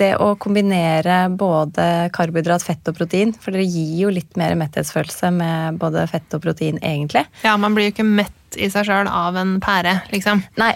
det 0.00 0.12
å 0.20 0.32
kombinere 0.40 1.24
både 1.32 2.10
karbohydrat, 2.12 2.64
fett 2.66 2.90
og 2.90 2.98
protein. 2.98 3.32
For 3.32 3.56
det 3.56 3.64
gir 3.64 3.94
jo 4.04 4.12
litt 4.12 4.36
mer 4.40 4.56
metthetsfølelse 4.60 5.32
med 5.38 5.80
både 5.82 6.04
fett 6.12 6.36
og 6.36 6.44
protein, 6.44 6.80
egentlig. 6.84 7.24
Ja, 7.46 7.56
man 7.60 7.76
blir 7.76 7.88
jo 7.88 7.94
ikke 7.96 8.08
mett 8.08 8.58
i 8.60 8.68
seg 8.72 8.88
sjøl 8.88 9.08
av 9.08 9.38
en 9.40 9.56
pære, 9.64 10.02
liksom. 10.12 10.44
Nei. 10.60 10.74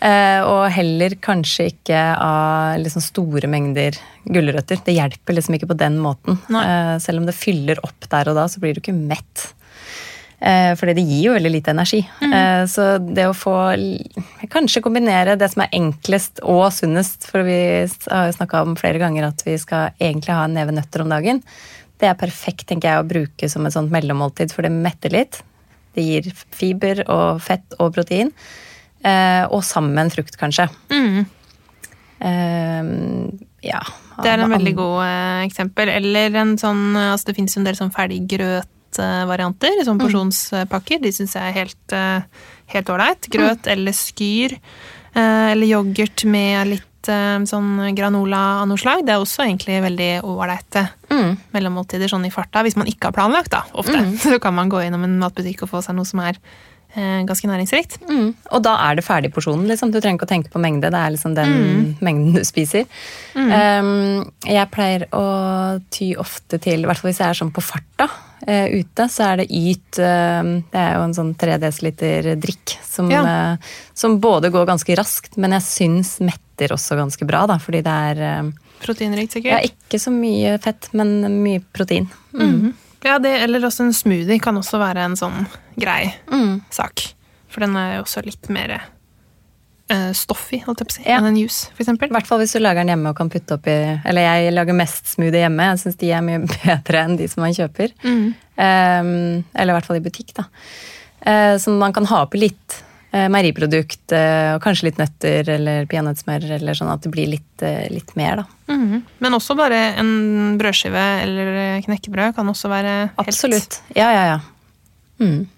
Eh, 0.00 0.40
og 0.48 0.70
heller 0.72 1.12
kanskje 1.20 1.66
ikke 1.74 1.98
av 2.24 2.78
liksom 2.80 3.02
store 3.04 3.50
mengder 3.52 3.98
gulrøtter. 4.24 4.80
Det 4.86 4.94
hjelper 4.96 5.36
liksom 5.36 5.58
ikke 5.58 5.68
på 5.74 5.80
den 5.82 5.98
måten. 6.00 6.38
Nei. 6.52 6.62
Eh, 6.64 6.94
selv 7.04 7.20
om 7.20 7.26
det 7.28 7.36
fyller 7.36 7.82
opp 7.84 8.06
der 8.06 8.30
og 8.30 8.38
da, 8.38 8.46
så 8.48 8.62
blir 8.62 8.78
du 8.78 8.84
ikke 8.84 8.96
mett. 8.96 9.50
Eh, 10.40 10.72
fordi 10.72 10.94
det 10.96 11.04
gir 11.04 11.24
jo 11.26 11.34
veldig 11.34 11.50
lite 11.52 11.72
energi. 11.74 12.00
Mm. 12.22 12.68
Så 12.72 12.84
det 13.04 13.26
å 13.28 13.36
få 13.36 13.56
Kanskje 14.50 14.80
kombinere 14.82 15.36
det 15.38 15.50
som 15.52 15.62
er 15.62 15.74
enklest 15.76 16.40
og 16.48 16.64
sunnest, 16.74 17.26
for 17.28 17.44
vi 17.46 17.58
har 18.08 18.30
jo 18.30 18.36
snakka 18.38 18.62
om 18.64 18.72
flere 18.78 18.98
ganger 19.02 19.28
at 19.28 19.44
vi 19.46 19.54
skal 19.60 19.92
egentlig 20.00 20.34
ha 20.34 20.46
en 20.48 20.56
neve 20.56 20.74
nøtter 20.74 21.04
om 21.04 21.12
dagen. 21.12 21.42
Det 22.00 22.08
er 22.08 22.16
perfekt 22.18 22.66
tenker 22.70 22.88
jeg, 22.88 23.02
å 23.02 23.06
bruke 23.06 23.50
som 23.52 23.68
et 23.68 23.76
sånt 23.76 23.92
mellommåltid, 23.92 24.54
for 24.56 24.66
det 24.66 24.72
metter 24.72 25.12
litt. 25.14 25.42
Det 25.94 26.06
gir 26.06 26.32
fiber 26.56 27.04
og 27.04 27.44
fett 27.44 27.76
og 27.78 27.92
protein. 27.94 28.32
Eh, 29.04 29.44
og 29.52 29.62
sammen 29.66 29.92
med 29.94 30.08
en 30.08 30.14
frukt, 30.16 30.40
kanskje. 30.40 30.66
Mm. 30.90 31.28
ja. 33.64 33.84
Det 34.20 34.28
er 34.28 34.42
en 34.42 34.52
veldig 34.56 34.74
god 34.76 34.98
eksempel. 35.46 35.92
Eller 35.92 36.34
en 36.42 36.56
sånn 36.60 36.96
altså 36.96 37.30
Det 37.30 37.38
fins 37.38 37.56
en 37.56 37.68
del 37.68 37.78
sånn 37.78 37.94
ferdig 37.94 38.24
grøt 38.28 38.68
varianter, 38.98 39.84
som 39.84 39.98
mm. 39.98 40.02
porsjonspakker. 40.02 40.98
De 41.04 41.12
syns 41.14 41.36
jeg 41.36 41.46
er 41.46 41.58
helt 41.60 41.94
eh, 41.96 42.46
helt 42.74 42.92
ålreit. 42.92 43.28
Grøt 43.32 43.66
mm. 43.66 43.72
eller 43.74 43.96
skyr. 43.96 44.56
Eh, 45.14 45.50
eller 45.52 45.66
yoghurt 45.66 46.24
med 46.30 46.72
litt 46.74 47.10
eh, 47.10 47.36
sånn 47.50 47.92
granola 47.96 48.42
av 48.62 48.70
noe 48.70 48.80
slag. 48.80 49.04
Det 49.06 49.14
er 49.14 49.22
også 49.22 49.44
egentlig 49.46 49.80
veldig 49.86 50.10
ålreite 50.28 50.86
mm. 51.10 51.30
mellommåltider 51.56 52.10
sånn 52.10 52.26
i 52.28 52.34
farta. 52.34 52.64
Hvis 52.66 52.78
man 52.80 52.90
ikke 52.90 53.10
har 53.10 53.18
planlagt, 53.18 53.52
da, 53.54 53.64
ofte. 53.72 53.98
Mm. 53.98 54.16
Så 54.24 54.40
kan 54.42 54.56
man 54.56 54.72
gå 54.72 54.82
innom 54.86 55.06
en 55.06 55.20
matbutikk 55.22 55.66
og 55.66 55.74
få 55.74 55.84
seg 55.86 55.98
noe 55.98 56.08
som 56.08 56.22
er 56.24 56.40
ganske 56.90 57.46
næringsrikt. 57.46 58.00
Mm. 58.02 58.32
Og 58.50 58.62
da 58.66 58.72
er 58.88 58.96
det 58.98 59.04
ferdig 59.06 59.28
porsjonen. 59.30 59.68
Liksom. 59.70 59.92
Du 59.94 60.00
trenger 60.00 60.18
ikke 60.18 60.26
å 60.26 60.30
tenke 60.32 60.50
på 60.50 60.58
mengde. 60.58 60.88
Det 60.90 60.98
er 60.98 61.12
liksom 61.14 61.36
den 61.36 61.52
mm. 61.54 61.84
mengden 62.02 62.34
du 62.34 62.40
spiser. 62.42 62.88
Um, 63.38 64.24
jeg 64.42 64.66
pleier 64.74 65.04
å 65.14 65.22
ty 65.94 66.08
ofte 66.18 66.58
til, 66.58 66.82
i 66.82 66.90
hvert 66.90 66.98
fall 66.98 67.12
hvis 67.12 67.22
jeg 67.22 67.28
er 67.28 67.38
sånn 67.38 67.54
på 67.54 67.62
farta, 67.62 68.08
ute, 68.46 69.06
så 69.12 69.24
er 69.32 69.36
det 69.42 69.50
Yt. 69.50 69.98
Eh, 69.98 70.42
det 70.72 70.80
er 70.80 70.94
jo 70.96 71.02
en 71.04 71.14
sånn 71.14 71.34
3 71.36 71.58
dl 71.60 72.36
drikk 72.40 72.76
som, 72.86 73.10
Ja. 73.10 73.52
eh, 73.52 73.56
som 73.94 74.18
både 74.20 74.50
går 74.50 74.66
ganske 74.66 74.96
raskt, 74.96 75.36
men 75.36 75.50
jeg 75.52 75.62
syns 75.62 76.20
metter 76.20 76.72
også 76.72 76.96
ganske 76.96 77.26
bra, 77.26 77.46
da, 77.46 77.58
fordi 77.58 77.82
det 77.82 77.86
er 78.16 78.20
eh, 78.20 78.50
Proteinrikt, 78.80 79.34
ja, 79.44 79.58
ikke 79.60 79.98
så 80.00 80.08
mye 80.10 80.58
fett, 80.58 80.88
men 80.94 81.42
mye 81.44 81.60
protein. 81.72 82.08
Mhm. 82.32 82.72
Ja, 83.04 83.18
det, 83.18 83.42
eller 83.42 83.60
også 83.60 83.80
en 83.86 83.92
smoothie 83.92 84.40
kan 84.40 84.54
også 84.56 84.78
være 84.80 85.04
en 85.04 85.16
sånn 85.16 85.46
grei 85.78 86.14
Mm. 86.30 86.62
sak. 86.70 87.14
For 87.48 87.60
den 87.60 87.76
er 87.76 87.96
jo 87.96 88.02
også 88.04 88.24
litt 88.24 88.48
mer 88.48 88.80
uh, 89.90 90.10
i, 90.10 90.60
holdt 90.64 90.82
jeg 90.82 90.88
på 90.88 90.94
å 90.94 90.96
si, 90.96 91.04
Ja. 91.06 91.18
enn 91.18 91.30
en 91.30 91.38
juice, 91.38 91.70
for 91.74 91.82
I 91.82 92.12
hvert 92.14 92.28
fall 92.28 92.40
hvis 92.42 92.54
du 92.54 92.60
lager 92.60 92.82
den 92.82 92.92
hjemme 92.94 93.10
og 93.12 93.16
kan 93.18 93.30
putte 93.32 93.56
oppi 93.58 93.74
Eller 94.04 94.26
jeg 94.26 94.54
lager 94.54 94.76
mest 94.76 95.14
smoothie 95.14 95.44
hjemme. 95.44 95.70
Jeg 95.72 95.82
syns 95.84 95.98
de 96.00 96.12
er 96.12 96.22
mye 96.24 96.44
bedre 96.54 97.02
enn 97.04 97.16
de 97.18 97.28
som 97.30 97.42
man 97.44 97.56
kjøper. 97.56 97.92
Mm. 98.04 98.28
Um, 98.60 99.10
eller 99.54 99.72
i 99.72 99.76
hvert 99.78 99.88
fall 99.88 100.00
i 100.00 100.04
butikk, 100.04 100.34
da. 100.36 100.46
Uh, 101.26 101.56
så 101.60 101.74
man 101.76 101.92
kan 101.96 102.08
ha 102.08 102.22
oppi 102.24 102.40
litt 102.40 102.80
uh, 103.14 103.26
meieriprodukt 103.32 104.14
uh, 104.14 104.56
og 104.56 104.64
kanskje 104.64 104.88
litt 104.88 105.00
nøtter 105.00 105.48
eller 105.56 105.88
peanøttsmør, 105.90 106.46
eller 106.58 106.78
sånn 106.78 106.92
at 106.92 107.04
det 107.04 107.12
blir 107.12 107.30
litt, 107.30 107.52
eh, 107.66 107.86
litt 107.92 108.14
mer, 108.18 108.42
da. 108.42 108.74
Mm. 108.74 109.00
Men 109.24 109.36
også 109.36 109.56
bare 109.58 109.80
en 110.00 110.56
brødskive 110.60 111.06
eller 111.24 111.80
knekkebrød 111.86 112.36
kan 112.38 112.52
også 112.52 112.70
være 112.72 112.94
helt 113.08 113.24
Absolutt. 113.26 113.80
Ja, 113.96 114.10
ja, 114.14 114.26
ja. 114.34 114.40
Mm. 115.20 115.48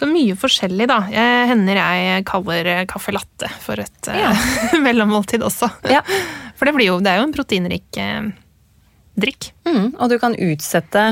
Så 0.00 0.06
mye 0.08 0.32
forskjellig, 0.38 0.86
da. 0.88 1.02
Jeg 1.12 1.48
hender 1.50 1.76
jeg 1.76 2.24
kaller 2.28 2.68
caffè 2.88 3.12
latte 3.12 3.50
for 3.60 3.80
et 3.82 4.08
eh, 4.08 4.22
Ja. 4.22 4.30
mellommåltid 4.86 5.44
også. 5.44 5.68
ja. 5.92 6.00
For 6.60 6.68
det, 6.68 6.74
blir 6.76 6.90
jo, 6.90 6.94
det 7.00 7.08
er 7.08 7.22
jo 7.22 7.24
en 7.24 7.32
proteinrik 7.32 7.96
eh, 7.96 8.26
drikk. 9.16 9.46
Mm. 9.64 9.94
Og 9.96 10.10
du 10.12 10.18
kan 10.20 10.34
utsette 10.36 11.04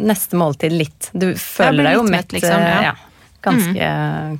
neste 0.00 0.38
måltid 0.40 0.72
litt. 0.72 1.10
Du 1.12 1.26
føler 1.36 1.84
deg 1.90 1.98
jo 1.98 2.06
mett. 2.06 2.14
mett, 2.14 2.32
liksom, 2.38 2.64
ja. 2.64 2.70
eh, 2.78 2.86
ja. 2.88 2.94
Ganske 3.44 3.88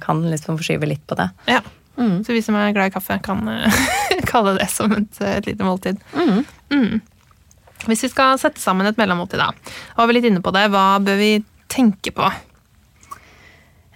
Kan 0.00 0.22
liksom 0.30 0.56
forskyve 0.56 0.88
litt 0.88 1.04
på 1.04 1.18
det. 1.20 1.26
Ja. 1.52 1.60
Mm. 1.98 2.22
Så 2.24 2.32
vi 2.32 2.40
som 2.42 2.56
er 2.56 2.72
glad 2.72 2.88
i 2.88 2.94
kaffe, 2.94 3.18
kan 3.24 3.44
eh, 3.52 3.82
kalle 4.32 4.56
det 4.56 4.70
som 4.72 4.92
et, 4.96 5.20
et 5.20 5.50
lite 5.50 5.68
måltid. 5.68 6.00
Mm. 6.16 6.40
Mm. 6.72 7.02
Hvis 7.84 8.06
vi 8.06 8.12
skal 8.14 8.40
sette 8.40 8.60
sammen 8.64 8.88
et 8.88 8.96
mellommåltid, 8.96 9.40
da, 9.44 9.50
var 9.98 10.08
vi 10.08 10.16
litt 10.16 10.30
inne 10.30 10.40
på 10.40 10.52
det, 10.56 10.64
hva 10.72 10.86
bør 11.04 11.20
vi 11.20 11.30
tenke 11.72 12.14
på? 12.16 12.32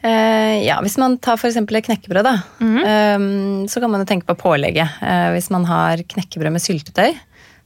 Eh, 0.03 0.65
ja, 0.67 0.79
Hvis 0.85 0.99
man 1.01 1.17
tar 1.19 1.35
f.eks. 1.41 1.57
knekkebrød, 1.67 2.23
da, 2.25 2.37
Mhm. 2.61 2.79
eh, 2.85 3.67
så 3.69 3.81
kan 3.81 3.91
man 3.91 4.01
jo 4.05 4.07
tenke 4.07 4.27
på 4.27 4.37
pålegget. 4.39 4.89
Eh, 5.03 5.31
hvis 5.35 5.51
man 5.51 5.65
har 5.65 5.97
knekkebrød 5.97 6.53
med 6.53 6.63
syltetøy, 6.63 7.17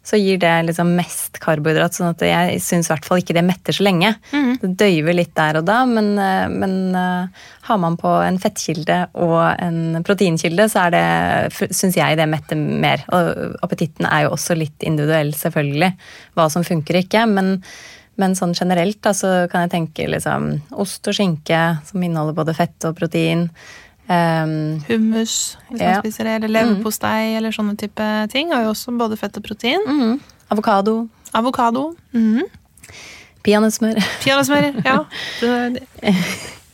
så 0.04 0.18
gir 0.18 0.36
det 0.38 0.66
liksom 0.66 0.96
mest 0.96 1.38
karbohydrat. 1.38 1.92
sånn 1.94 2.10
at 2.10 2.18
jeg 2.18 2.58
syns 2.58 2.88
i 2.90 2.92
hvert 2.92 3.04
fall 3.04 3.18
ikke 3.18 3.34
det 3.34 3.44
metter 3.44 3.72
så 3.72 3.84
lenge. 3.84 4.16
Mhm. 4.32 4.58
Det 4.60 4.76
døyver 4.76 5.14
litt 5.14 5.34
der 5.36 5.58
og 5.58 5.64
da, 5.64 5.84
men, 5.86 6.18
eh, 6.18 6.48
men 6.48 6.94
eh, 6.96 7.26
har 7.62 7.78
man 7.78 7.96
på 7.96 8.08
en 8.26 8.36
fettkilde 8.38 9.08
og 9.14 9.60
en 9.60 10.02
proteinkilde, 10.02 10.66
så 10.72 10.86
er 10.86 10.90
det, 10.90 11.70
syns 11.70 11.94
jeg 11.94 12.16
det 12.16 12.28
metter 12.28 12.56
mer. 12.56 13.04
Og 13.12 13.56
appetitten 13.62 14.06
er 14.10 14.24
jo 14.24 14.30
også 14.30 14.56
litt 14.58 14.80
individuell, 14.82 15.30
selvfølgelig, 15.32 15.94
hva 16.36 16.50
som 16.50 16.64
funker 16.64 16.96
og 16.96 17.04
ikke. 17.04 17.28
men 17.28 17.62
men 18.20 18.34
sånn 18.36 18.52
generelt 18.54 18.98
da, 19.02 19.12
så 19.16 19.48
kan 19.50 19.64
jeg 19.64 19.70
tenke 19.72 20.08
liksom 20.10 20.60
ost 20.72 21.06
og 21.08 21.14
skinke 21.16 21.60
som 21.88 22.02
inneholder 22.04 22.34
både 22.36 22.54
fett 22.54 22.84
og 22.84 22.96
protein. 22.98 23.46
Um, 24.08 24.82
Hummus, 24.88 25.56
hvis 25.70 25.80
Ja. 25.80 25.92
man 25.94 26.02
spiser 26.02 26.24
det, 26.28 26.34
eller 26.42 26.48
leverpostei, 26.52 27.36
eller 27.38 27.50
sånne 27.54 27.76
type 27.78 28.08
ting, 28.32 28.50
har 28.52 28.64
jo 28.66 28.70
også 28.74 28.92
både 28.98 29.16
fett 29.16 29.36
og 29.38 29.44
protein. 29.46 29.80
Mm. 29.86 30.20
Avokado, 30.50 31.08
Avokado. 31.32 31.94
Mm. 32.12 32.42
peanøttsmør. 33.42 33.96
Peanøttsmør, 34.22 34.84
ja. 34.84 34.98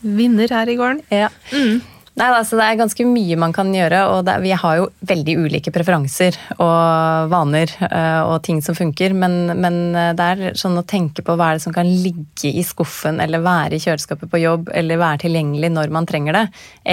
Vinner 0.02 0.48
her 0.54 0.68
i 0.68 0.76
gården. 0.78 1.02
ja. 1.10 1.28
Mm. 1.52 1.80
Nei, 2.18 2.28
altså, 2.34 2.56
Det 2.58 2.64
er 2.66 2.78
ganske 2.80 3.04
mye 3.06 3.36
man 3.38 3.52
kan 3.54 3.68
gjøre, 3.74 4.00
og 4.10 4.24
det, 4.26 4.34
vi 4.42 4.50
har 4.50 4.78
jo 4.80 4.88
veldig 5.06 5.34
ulike 5.44 5.72
preferanser 5.74 6.34
og 6.56 7.30
vaner 7.30 7.70
eh, 7.86 8.22
og 8.26 8.40
ting 8.46 8.58
som 8.64 8.74
funker, 8.74 9.14
men, 9.14 9.52
men 9.54 9.78
eh, 9.94 10.10
det 10.18 10.26
er 10.26 10.58
sånn 10.58 10.80
å 10.80 10.86
tenke 10.88 11.22
på 11.22 11.36
hva 11.38 11.52
er 11.52 11.58
det 11.58 11.64
som 11.66 11.76
kan 11.76 11.86
ligge 11.86 12.50
i 12.50 12.64
skuffen 12.66 13.22
eller 13.22 13.44
være 13.44 13.78
i 13.78 13.84
kjøleskapet 13.84 14.32
på 14.32 14.42
jobb 14.42 14.72
eller 14.74 14.98
være 14.98 15.22
tilgjengelig 15.28 15.70
når 15.76 15.94
man 15.94 16.10
trenger 16.10 16.40
det. 16.40 16.44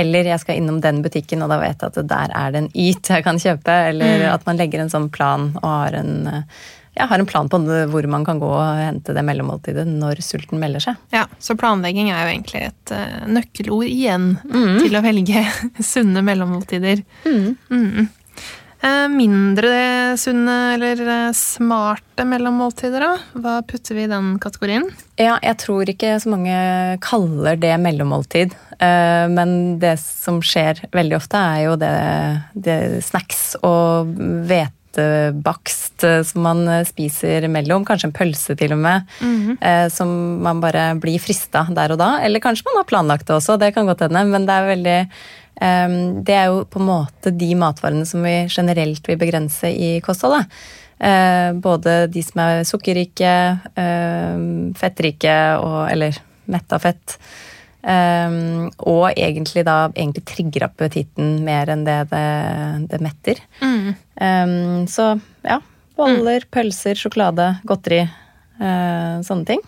Eller 0.04 0.30
jeg 0.30 0.44
skal 0.44 0.62
innom 0.62 0.78
den 0.84 1.02
butikken, 1.06 1.42
og 1.42 1.50
da 1.50 1.60
vet 1.64 1.82
jeg 1.82 1.96
at 1.96 2.14
der 2.14 2.38
er 2.38 2.54
det 2.54 2.64
en 2.64 2.72
yt 2.86 3.14
jeg 3.16 3.26
kan 3.26 3.42
kjøpe. 3.42 3.82
Eller 3.90 4.28
at 4.30 4.46
man 4.46 4.62
legger 4.62 4.84
en 4.84 4.94
sånn 4.94 5.10
plan 5.14 5.50
og 5.64 5.70
har 5.72 5.98
en, 6.04 6.16
ja, 6.96 7.06
har 7.10 7.20
en 7.20 7.28
plan 7.28 7.50
på 7.52 7.60
hvor 7.92 8.08
man 8.08 8.26
kan 8.28 8.40
gå 8.40 8.50
og 8.50 8.80
hente 8.80 9.16
det 9.16 9.24
mellommåltidet 9.28 9.86
når 9.90 10.22
sulten 10.24 10.62
melder 10.62 10.84
seg. 10.88 11.00
Ja, 11.16 11.26
Så 11.44 11.58
planlegging 11.60 12.12
er 12.12 12.24
jo 12.24 12.36
egentlig 12.36 12.62
et 12.70 12.94
uh, 12.96 13.26
nøkkelord 13.28 13.88
igjen 13.90 14.36
til 14.80 14.96
å 14.96 15.04
velge 15.04 15.48
sunne 15.94 16.24
mellommåltider. 16.26 17.04
Mm. 17.28 18.08
Eh, 18.86 19.08
mindre 19.10 19.74
sunne 20.22 20.56
eller 20.76 21.02
eh, 21.02 21.34
smarte 21.36 22.26
mellommåltider, 22.28 23.04
da? 23.04 23.42
Hva 23.44 23.58
putter 23.68 23.98
vi 23.98 24.06
i 24.06 24.12
den 24.12 24.36
kategorien? 24.40 24.88
Ja, 25.20 25.36
jeg 25.44 25.58
tror 25.64 25.90
ikke 25.90 26.16
så 26.22 26.32
mange 26.32 26.56
kaller 27.04 27.60
det 27.60 27.74
mellommåltid. 27.82 28.56
Men 28.76 29.52
det 29.80 29.94
som 30.02 30.42
skjer 30.44 30.82
veldig 30.92 31.16
ofte, 31.16 31.40
er 31.40 31.62
jo 31.64 31.76
det, 31.80 31.92
det 32.60 32.80
snacks 33.08 33.54
og 33.64 34.12
hvetebakst 34.20 34.82
eh, 34.98 36.22
som 36.24 36.42
man 36.46 36.68
eh, 36.68 36.84
spiser 36.88 37.48
mellom. 37.52 37.86
Kanskje 37.86 38.10
en 38.10 38.16
pølse 38.16 38.56
til 38.58 38.74
og 38.76 38.80
med. 38.84 39.04
eh, 39.62 39.88
Som 39.90 40.42
man 40.42 40.62
bare 40.62 40.96
blir 41.00 41.20
frista 41.20 41.66
der 41.70 41.92
og 41.96 42.00
da. 42.00 42.20
Eller 42.26 42.40
kanskje 42.40 42.66
man 42.66 42.78
har 42.82 42.90
planlagt 42.90 43.28
det 43.28 43.36
også, 43.36 43.58
det 43.60 43.74
kan 43.76 43.86
godt 43.86 44.02
hende. 44.08 44.26
Men 44.26 44.46
det 44.46 44.54
er 44.56 44.70
veldig 44.76 44.98
eh, 45.62 45.98
Det 46.24 46.36
er 46.36 46.46
jo 46.52 46.64
på 46.66 46.80
en 46.80 46.90
måte 46.90 47.32
de 47.36 47.52
matvarene 47.56 48.06
som 48.06 48.24
vi 48.24 48.48
generelt 48.50 49.08
vil 49.08 49.18
begrense 49.22 49.72
i 49.72 50.00
kostholdet. 50.02 50.48
Eh, 51.00 51.52
både 51.60 52.08
de 52.08 52.22
som 52.24 52.40
er 52.40 52.64
sukkerrike, 52.64 53.34
eh, 53.76 54.38
fettrike 54.80 55.36
og 55.60 55.92
Eller 55.92 56.16
metta 56.48 56.80
fett. 56.80 57.18
Um, 57.86 58.72
og 58.82 59.12
egentlig 59.14 59.62
da 59.68 59.92
egentlig 59.92 60.24
trigger 60.26 60.66
appetitten 60.66 61.36
mer 61.46 61.70
enn 61.70 61.84
det 61.86 62.00
det, 62.10 62.26
det 62.90 63.00
metter. 63.06 63.42
Um, 63.62 64.88
så 64.90 65.12
ja, 65.46 65.60
boller, 66.00 66.48
pølser, 66.52 66.98
sjokolade, 67.00 67.56
godteri, 67.68 68.06
Uh, 68.56 69.20
sånne 69.28 69.44
ting. 69.50 69.60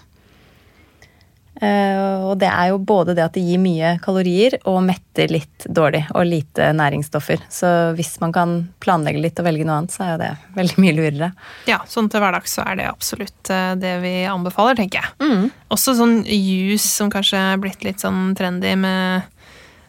Eh, 1.58 2.26
og 2.28 2.36
det 2.38 2.50
er 2.52 2.70
jo 2.70 2.78
både 2.78 3.16
det 3.18 3.24
at 3.26 3.34
det 3.34 3.42
gir 3.42 3.62
mye 3.62 3.96
kalorier 4.04 4.60
og 4.70 4.82
metter 4.86 5.32
litt 5.34 5.66
dårlig 5.66 6.04
og 6.14 6.28
lite 6.30 6.70
næringsstoffer. 6.78 7.48
Så 7.50 7.72
hvis 7.98 8.18
man 8.22 8.34
kan 8.36 8.58
planlegge 8.84 9.24
litt 9.24 9.42
og 9.42 9.48
velge 9.48 9.66
noe 9.66 9.80
annet, 9.82 9.96
så 9.96 10.06
er 10.06 10.12
jo 10.12 10.20
det 10.22 10.32
veldig 10.60 10.84
mye 10.84 10.98
lurere. 10.98 11.32
Ja, 11.70 11.80
sånn 11.90 12.12
til 12.14 12.24
hverdags 12.24 12.58
så 12.60 12.66
er 12.68 12.82
det 12.82 12.90
absolutt 12.92 13.54
eh, 13.54 13.72
det 13.82 13.96
vi 14.04 14.14
anbefaler, 14.30 14.78
tenker 14.78 15.02
jeg. 15.02 15.16
Mm. 15.24 15.48
Også 15.74 15.98
sånn 15.98 16.20
juice 16.26 16.86
som 16.86 17.12
kanskje 17.14 17.42
er 17.54 17.64
blitt 17.64 17.88
litt 17.88 18.06
sånn 18.06 18.36
trendy 18.38 18.76
med 18.78 19.26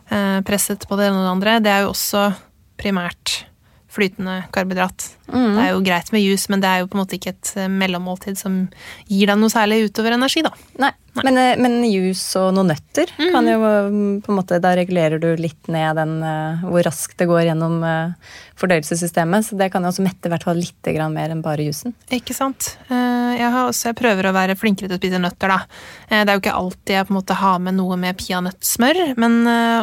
eh, 0.09 0.41
presset 0.49 0.89
på 0.89 0.99
det 0.99 1.11
ene 1.11 1.21
og 1.21 1.27
det 1.27 1.35
andre. 1.37 1.59
Det 1.65 1.75
er 1.75 1.85
jo 1.85 1.93
også 1.93 2.31
primært 2.81 3.43
flytende 3.93 4.43
karbohydrat. 4.55 5.05
Mm. 5.33 5.55
Det 5.57 5.63
er 5.63 5.71
jo 5.73 5.85
greit 5.85 6.11
med 6.15 6.23
juice, 6.23 6.49
men 6.53 6.63
det 6.63 6.71
er 6.71 6.83
jo 6.83 6.89
på 6.91 6.97
en 6.97 7.03
måte 7.03 7.17
ikke 7.17 7.33
et 7.35 7.53
mellommåltid 7.73 8.39
som 8.39 8.61
gir 9.09 9.31
deg 9.31 9.41
noe 9.41 9.53
særlig 9.53 9.89
utover 9.89 10.15
energi, 10.15 10.45
da. 10.45 10.53
Nei, 10.85 10.93
Men, 11.25 11.39
eh, 11.39 11.57
men 11.61 11.81
jus 11.89 12.23
og 12.39 12.53
noen 12.57 12.73
nøtter 12.73 13.11
kan 13.17 13.49
jo 13.49 13.59
mm, 13.59 14.21
på 14.25 14.33
en 14.33 14.39
måte 14.39 14.61
Da 14.63 14.75
regulerer 14.79 15.21
du 15.23 15.31
litt 15.41 15.71
ned 15.73 15.99
den 15.99 16.19
eh, 16.25 16.67
hvor 16.67 16.85
raskt 16.87 17.19
det 17.21 17.29
går 17.31 17.49
gjennom 17.49 17.81
eh, 17.87 18.35
fordøyelsessystemet. 18.59 19.47
Så 19.47 19.59
det 19.59 19.71
kan 19.73 19.85
jo 19.85 19.93
også 19.93 20.05
mette 20.07 20.31
hvert 20.33 20.47
fall 20.47 20.59
litt 20.61 20.91
mer 21.13 21.31
enn 21.31 21.43
bare 21.45 21.67
jusen. 21.67 21.95
Ikke 22.15 22.35
sant. 22.35 22.73
Jeg, 22.89 23.51
har 23.53 23.69
også, 23.69 23.91
jeg 23.91 23.99
prøver 23.99 24.29
å 24.29 24.35
være 24.35 24.57
flinkere 24.59 24.89
til 24.89 24.97
å 24.97 25.01
spise 25.01 25.21
nøtter, 25.21 25.53
da. 25.53 25.59
Det 26.09 26.25
er 26.25 26.33
jo 26.35 26.43
ikke 26.43 26.57
alltid 26.57 26.95
jeg 26.97 27.07
på 27.07 27.13
en 27.13 27.19
måte 27.19 27.37
har 27.39 27.59
med 27.63 27.77
noe 27.77 27.99
med 28.01 28.19
peanøttsmør, 28.19 29.01
men 29.21 29.37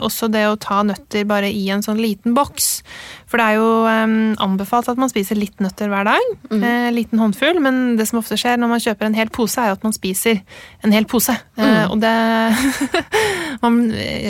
også 0.04 0.28
det 0.34 0.44
å 0.50 0.58
ta 0.60 0.82
nøtter 0.84 1.28
bare 1.30 1.52
i 1.54 1.64
en 1.72 1.86
sånn 1.86 2.02
liten 2.02 2.36
boks. 2.36 2.82
For 3.30 3.40
det 3.40 3.46
er 3.46 3.62
jo 3.62 3.70
anbefalt 4.44 4.90
at 4.92 5.00
man 5.00 5.12
spiser 5.14 5.40
litt 5.40 5.64
nøtter 5.64 5.92
hver 5.94 6.10
dag. 6.10 6.36
en 6.90 6.98
liten 6.98 7.22
håndfull, 7.22 7.62
men 7.64 7.96
det 8.00 8.10
som 8.10 8.20
ofte 8.20 8.38
skjer 8.40 8.60
når 8.60 8.74
man 8.76 8.84
kjøper 8.84 9.08
en 9.08 9.18
hel 9.18 9.32
pose, 9.32 9.62
er 9.62 9.72
jo 9.72 9.80
at 9.80 9.88
man 9.88 9.96
spiser 9.96 10.42
en 10.84 10.96
hel 10.96 11.08
pose. 11.08 11.25
Eh, 11.34 11.86
Og 11.90 11.98
det 12.02 12.12
Man 13.64 13.80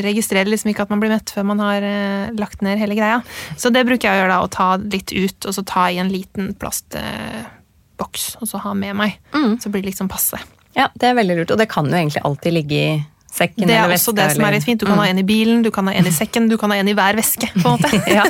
registrerer 0.05 0.47
liksom 0.47 0.69
ikke 0.71 0.85
at 0.85 0.91
man 0.93 1.01
blir 1.01 1.11
mett 1.11 1.31
før 1.33 1.43
man 1.49 1.59
har 1.59 1.83
eh, 1.83 2.29
lagt 2.39 2.61
ned 2.65 2.79
hele 2.79 2.95
greia. 2.95 3.21
Så 3.57 3.71
det 3.73 3.83
bruker 3.87 4.07
jeg 4.07 4.15
å 4.15 4.21
gjøre 4.23 4.33
da, 4.35 4.41
å 4.45 4.51
ta 4.53 4.67
litt 4.79 5.11
ut, 5.11 5.45
og 5.49 5.55
så 5.57 5.63
ta 5.67 5.87
i 5.91 5.97
en 6.01 6.11
liten 6.13 6.53
plastboks, 6.61 8.35
og 8.41 8.47
så 8.51 8.61
ha 8.63 8.73
med 8.77 8.95
meg. 8.99 9.17
Så 9.61 9.69
blir 9.73 9.81
det 9.83 9.91
liksom 9.93 10.07
passe. 10.11 10.39
Ja, 10.75 10.89
det 10.95 11.09
er 11.09 11.17
veldig 11.17 11.35
lurt. 11.41 11.51
Og 11.55 11.59
det 11.61 11.67
kan 11.71 11.87
jo 11.89 11.95
egentlig 11.95 12.23
alltid 12.27 12.53
ligge 12.53 12.75
i 12.75 12.95
sekken 13.35 13.67
Det 13.67 13.75
er 13.75 13.83
eller 13.85 13.97
også 13.99 14.13
det 14.15 14.29
det 14.29 14.35
som 14.37 14.45
er 14.47 14.55
litt 14.55 14.63
fint. 14.67 14.79
Du 14.79 14.85
kan 14.87 14.99
ha 14.99 15.05
en 15.09 15.19
i 15.19 15.23
bilen, 15.27 15.61
du 15.63 15.71
kan 15.75 15.87
ha 15.87 15.93
en 15.95 16.07
i 16.07 16.11
sekken, 16.15 16.47
du 16.51 16.57
kan 16.59 16.71
ha 16.71 16.77
en 16.79 16.87
i 16.91 16.95
hver 16.95 17.15
veske. 17.19 17.49
på 17.55 17.63
en 17.67 17.75
måte. 17.79 17.91
ja. 18.17 18.23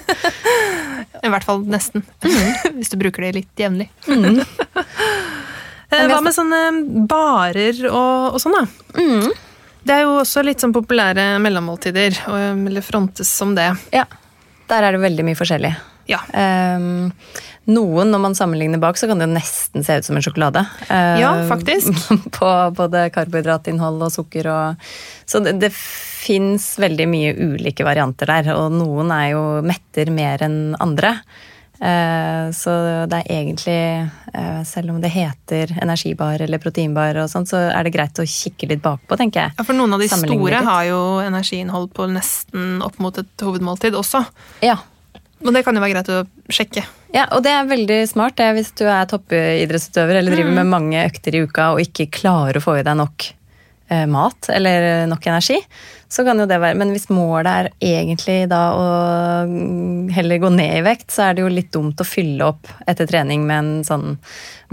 I 1.25 1.29
hvert 1.31 1.45
fall 1.47 1.61
nesten. 1.69 2.03
Hvis 2.75 2.89
du 2.93 2.97
bruker 3.01 3.25
det 3.25 3.33
litt 3.39 3.61
jevnlig. 3.65 3.89
Hva 5.89 6.21
med 6.23 6.35
sånne 6.35 6.61
barer 7.09 7.81
og, 7.89 8.35
og 8.35 8.39
sånn, 8.41 8.55
da? 8.57 9.01
Mm. 9.01 9.33
Det 9.85 9.93
er 9.93 10.05
jo 10.07 10.15
også 10.23 10.41
litt 10.41 10.63
sånn 10.63 10.73
populære 10.73 11.35
mellommåltider, 11.43 12.23
eller 12.25 12.85
frontes 12.85 13.29
som 13.29 13.53
det. 13.57 13.67
Ja. 13.93 14.07
Der 14.65 14.87
er 14.87 14.95
det 14.95 15.03
veldig 15.03 15.25
mye 15.27 15.37
forskjellig. 15.37 15.75
Ja. 16.09 16.19
Um, 16.33 17.11
noen, 17.69 18.11
når 18.13 18.21
man 18.21 18.35
sammenligner 18.37 18.81
bak, 18.81 18.97
så 18.97 19.09
kan 19.09 19.21
det 19.21 19.27
jo 19.27 19.35
nesten 19.35 19.85
se 19.85 19.97
ut 19.97 20.07
som 20.07 20.17
en 20.17 20.25
sjokolade. 20.25 20.65
Uh, 20.89 21.17
ja, 21.21 21.31
faktisk. 21.49 21.93
På 22.37 22.49
både 22.77 23.07
karbohydratinnhold 23.13 24.05
og 24.05 24.13
sukker 24.13 24.49
og 24.53 24.87
Så 25.25 25.41
det, 25.45 25.57
det 25.61 25.71
fins 25.73 26.75
veldig 26.81 27.07
mye 27.09 27.33
ulike 27.53 27.85
varianter 27.85 28.29
der, 28.29 28.53
og 28.57 28.73
noen 28.73 29.13
er 29.13 29.27
jo 29.33 29.43
metter 29.65 30.09
mer 30.13 30.45
enn 30.45 30.59
andre. 30.81 31.19
Eh, 31.79 32.51
så 32.55 32.73
det 33.11 33.19
er 33.19 33.31
egentlig, 33.35 34.09
eh, 34.33 34.63
selv 34.63 34.93
om 34.93 35.01
det 35.03 35.11
heter 35.13 35.75
energibar 35.81 36.41
eller 36.41 36.61
proteinbar, 36.63 37.17
og 37.23 37.29
sånt, 37.29 37.51
så 37.51 37.65
er 37.67 37.83
det 37.83 37.93
greit 37.95 38.21
å 38.21 38.27
kikke 38.27 38.69
litt 38.71 38.83
bakpå, 38.83 39.17
tenker 39.19 39.45
jeg. 39.45 39.55
Ja, 39.57 39.67
For 39.67 39.77
noen 39.77 39.93
av 39.93 40.03
de 40.03 40.09
store 40.11 40.63
har 40.65 40.83
jo 40.89 41.01
energiinnhold 41.25 41.91
på 41.95 42.07
nesten 42.11 42.81
opp 42.85 42.99
mot 43.03 43.17
et 43.21 43.45
hovedmåltid 43.45 43.97
også. 43.97 44.25
Ja. 44.65 44.79
Og 45.45 45.53
det 45.53 45.65
kan 45.65 45.75
jo 45.75 45.83
være 45.83 45.97
greit 45.97 46.09
å 46.13 46.23
sjekke. 46.49 46.85
Ja, 47.15 47.27
og 47.35 47.43
det 47.45 47.51
er 47.53 47.67
veldig 47.69 48.01
smart 48.09 48.35
det 48.39 48.47
hvis 48.57 48.71
du 48.75 48.85
er 48.89 49.07
toppidrettsutøver 49.07 50.19
eller 50.19 50.35
driver 50.35 50.51
mm. 50.51 50.59
med 50.61 50.71
mange 50.71 51.03
økter 51.05 51.35
i 51.35 51.43
uka 51.45 51.73
og 51.75 51.83
ikke 51.83 52.09
klarer 52.11 52.59
å 52.59 52.63
få 52.63 52.79
i 52.79 52.85
deg 52.87 52.97
nok 52.99 53.27
mat 54.09 54.49
eller 54.49 55.05
nok 55.05 55.27
energi, 55.29 55.59
så 56.09 56.23
kan 56.25 56.39
jo 56.39 56.47
det 56.49 56.57
være 56.61 56.77
Men 56.79 56.93
hvis 56.93 57.09
målet 57.13 57.49
er 57.51 57.69
egentlig 57.83 58.47
da 58.49 58.61
å 58.73 58.87
heller 60.15 60.41
gå 60.41 60.51
ned 60.53 60.79
i 60.79 60.83
vekt, 60.85 61.09
så 61.13 61.27
er 61.27 61.35
det 61.35 61.45
jo 61.45 61.53
litt 61.53 61.71
dumt 61.73 62.01
å 62.01 62.07
fylle 62.07 62.49
opp 62.53 62.69
etter 62.87 63.09
trening 63.09 63.45
med 63.47 63.57
en 63.57 63.87
sånn 63.87 64.17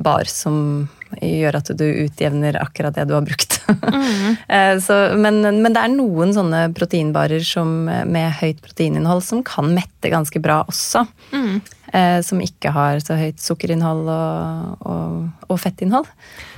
bar 0.00 0.28
som 0.30 0.88
gjør 1.20 1.58
at 1.58 1.70
du 1.76 1.84
utjevner 1.84 2.56
akkurat 2.60 2.94
det 2.96 3.04
du 3.08 3.14
har 3.16 3.24
brukt. 3.26 3.58
Mm. 3.68 4.36
så, 4.86 4.98
men, 5.18 5.42
men, 5.44 5.72
det 5.74 5.82
er 5.82 5.92
noen 5.92 6.32
sånne 6.36 6.64
proteinbarer 6.76 7.44
som, 7.46 7.84
med 7.88 8.38
høyt 8.40 8.62
proteininnhold 8.64 9.24
som 9.26 9.42
kan 9.46 9.72
mette 9.74 10.12
ganske 10.12 10.40
bra 10.42 10.62
også. 10.64 11.04
Mm. 11.34 11.60
Eh, 11.92 12.22
som 12.24 12.38
ikke 12.40 12.70
har 12.72 13.02
så 13.04 13.18
høyt 13.20 13.42
sukkerinnhold 13.44 14.06
og, 14.08 14.84
og, 14.88 15.16
og 15.52 15.58
fettinnhold. 15.60 16.06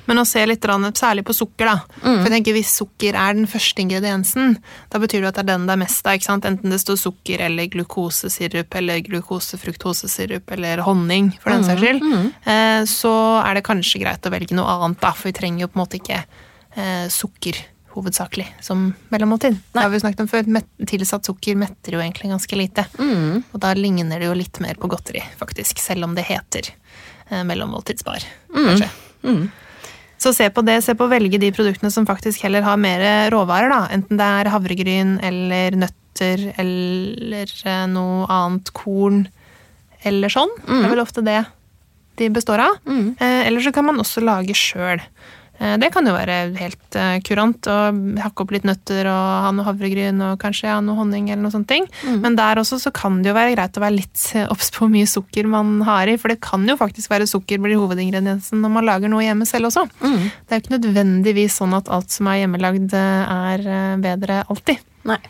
Men 0.07 0.21
å 0.21 0.25
se 0.29 0.45
litt 0.47 0.63
særlig 0.95 1.25
på 1.27 1.35
sukker, 1.35 1.67
da. 1.67 1.81
Mm. 2.05 2.05
For 2.05 2.29
jeg 2.29 2.35
tenker 2.37 2.55
Hvis 2.55 2.71
sukker 2.79 3.19
er 3.19 3.35
den 3.35 3.49
første 3.51 3.83
ingrediensen, 3.83 4.55
da 4.93 5.01
betyr 5.03 5.25
det 5.25 5.33
at 5.33 5.41
det 5.41 5.43
er 5.43 5.51
den 5.51 5.67
det 5.67 5.75
er 5.75 5.83
mest 5.83 6.07
av. 6.07 6.15
ikke 6.15 6.29
sant? 6.29 6.47
Enten 6.47 6.71
det 6.71 6.79
står 6.79 7.01
sukker 7.03 7.43
eller 7.49 7.67
glukosesirup 7.67 8.79
eller 8.79 9.03
glukosefruktosesirup 9.09 10.55
eller 10.55 10.85
honning, 10.87 11.33
for 11.43 11.51
den 11.51 11.67
saks 11.67 11.83
mm. 11.83 11.85
skyld, 11.85 12.07
mm. 12.15 12.31
eh, 12.55 12.81
så 12.95 13.15
er 13.43 13.59
det 13.59 13.67
kanskje 13.67 14.05
greit 14.05 14.31
å 14.31 14.35
velge 14.37 14.55
noe 14.55 14.79
annet, 14.79 15.03
da. 15.03 15.11
For 15.19 15.33
vi 15.33 15.39
trenger 15.41 15.67
jo 15.67 15.73
på 15.73 15.81
en 15.81 15.83
måte 15.83 15.99
ikke 15.99 16.23
eh, 16.23 17.09
sukker 17.11 17.59
hovedsakelig 17.95 18.47
som 18.65 18.87
mellommåltid. 19.13 19.59
Det 19.73 19.83
har 19.83 19.91
vi 19.93 20.01
snakket 20.03 20.25
om 20.25 20.31
før. 20.31 20.47
Tilsatt 20.91 21.27
sukker 21.29 21.59
metter 21.59 21.97
jo 21.97 22.03
egentlig 22.03 22.31
ganske 22.33 22.59
lite. 22.59 22.87
Mm. 22.99 23.43
Og 23.51 23.59
da 23.63 23.73
ligner 23.79 24.21
det 24.21 24.29
jo 24.29 24.39
litt 24.39 24.61
mer 24.65 24.79
på 24.81 24.91
godteri, 24.93 25.23
faktisk. 25.41 25.83
Selv 25.83 26.09
om 26.09 26.17
det 26.17 26.27
heter 26.29 26.71
eh, 26.71 27.45
mellommåltidsbar, 27.47 28.27
mm. 28.55 28.65
kanskje. 28.69 28.91
Mm. 29.25 29.45
Så 30.25 30.33
se 30.33 30.49
på 30.51 30.63
det, 30.65 30.79
se 30.85 30.95
på 30.97 31.05
å 31.05 31.11
velge 31.11 31.41
de 31.43 31.51
produktene 31.53 31.91
som 31.93 32.07
faktisk 32.09 32.47
heller 32.47 32.65
har 32.65 32.79
mer 32.81 33.03
råvarer, 33.35 33.73
da. 33.73 33.83
Enten 33.93 34.21
det 34.21 34.31
er 34.41 34.53
havregryn 34.55 35.19
eller 35.25 35.77
nøtter 35.77 36.49
eller 36.61 37.51
eh, 37.67 37.85
noe 37.91 38.29
annet 38.33 38.71
korn 38.77 39.27
eller 40.05 40.33
sånn. 40.33 40.53
Mm. 40.65 40.79
Det 40.79 40.83
er 40.85 40.95
vel 40.95 41.05
ofte 41.05 41.25
det 41.25 41.43
de 42.21 42.31
består 42.31 42.63
av. 42.63 42.77
Mm. 42.87 43.15
Eh, 43.19 43.47
eller 43.49 43.61
så 43.61 43.73
kan 43.75 43.87
man 43.89 43.99
også 44.03 44.23
lage 44.25 44.55
sjøl. 44.57 45.03
Eh, 45.59 45.77
det 45.79 45.91
kan 45.95 46.07
jo 46.07 46.15
være 46.17 46.39
helt 46.59 46.99
eh, 46.99 47.19
kurant 47.25 47.69
å 47.71 47.77
hakke 48.23 48.45
opp 48.45 48.55
litt 48.55 48.67
nøtter 48.67 49.07
og 49.11 49.27
ha 49.47 49.53
noe 49.55 49.67
havregryn 49.69 50.23
og 50.27 50.41
kanskje 50.43 50.73
ha 50.73 50.81
noe 50.83 50.99
honning 50.99 51.31
eller 51.31 51.45
noe 51.45 51.55
sånt. 51.55 51.71
Mm. 51.71 52.19
Men 52.25 52.39
der 52.39 52.61
også 52.61 52.81
så 52.83 52.93
kan 52.95 53.21
det 53.23 53.31
jo 53.31 53.37
være 53.37 53.55
greit 53.55 53.79
å 53.79 53.85
være 53.85 53.99
litt 53.99 54.25
eh, 54.35 54.49
obs 54.55 54.73
på 54.75 54.85
hvor 54.85 54.93
mye 54.95 55.11
sukker 55.11 55.49
man 55.51 55.77
har 55.87 56.11
i, 56.11 56.19
for 56.21 56.33
det 56.33 56.41
kan 56.45 56.67
jo 56.69 56.79
faktisk 56.81 57.13
være 57.13 57.29
sukker 57.31 57.63
blir 57.63 57.79
hovedingrediensen 57.81 58.63
når 58.65 58.75
man 58.79 58.89
lager 58.89 59.13
noe 59.13 59.25
hjemme 59.25 59.49
selv 59.49 59.71
også. 59.71 59.87
Mm. 60.03 60.19
Det 60.27 60.51
er 60.51 60.61
jo 60.61 60.65
ikke 60.65 60.77
nødvendigvis 60.79 61.61
sånn 61.63 61.79
at 61.79 61.93
alt 61.93 62.15
som 62.15 62.29
er 62.31 62.43
hjemmelagd 62.43 62.95
er 62.95 63.65
bedre 64.03 64.43
alltid. 64.51 64.83
Nei. 65.09 65.21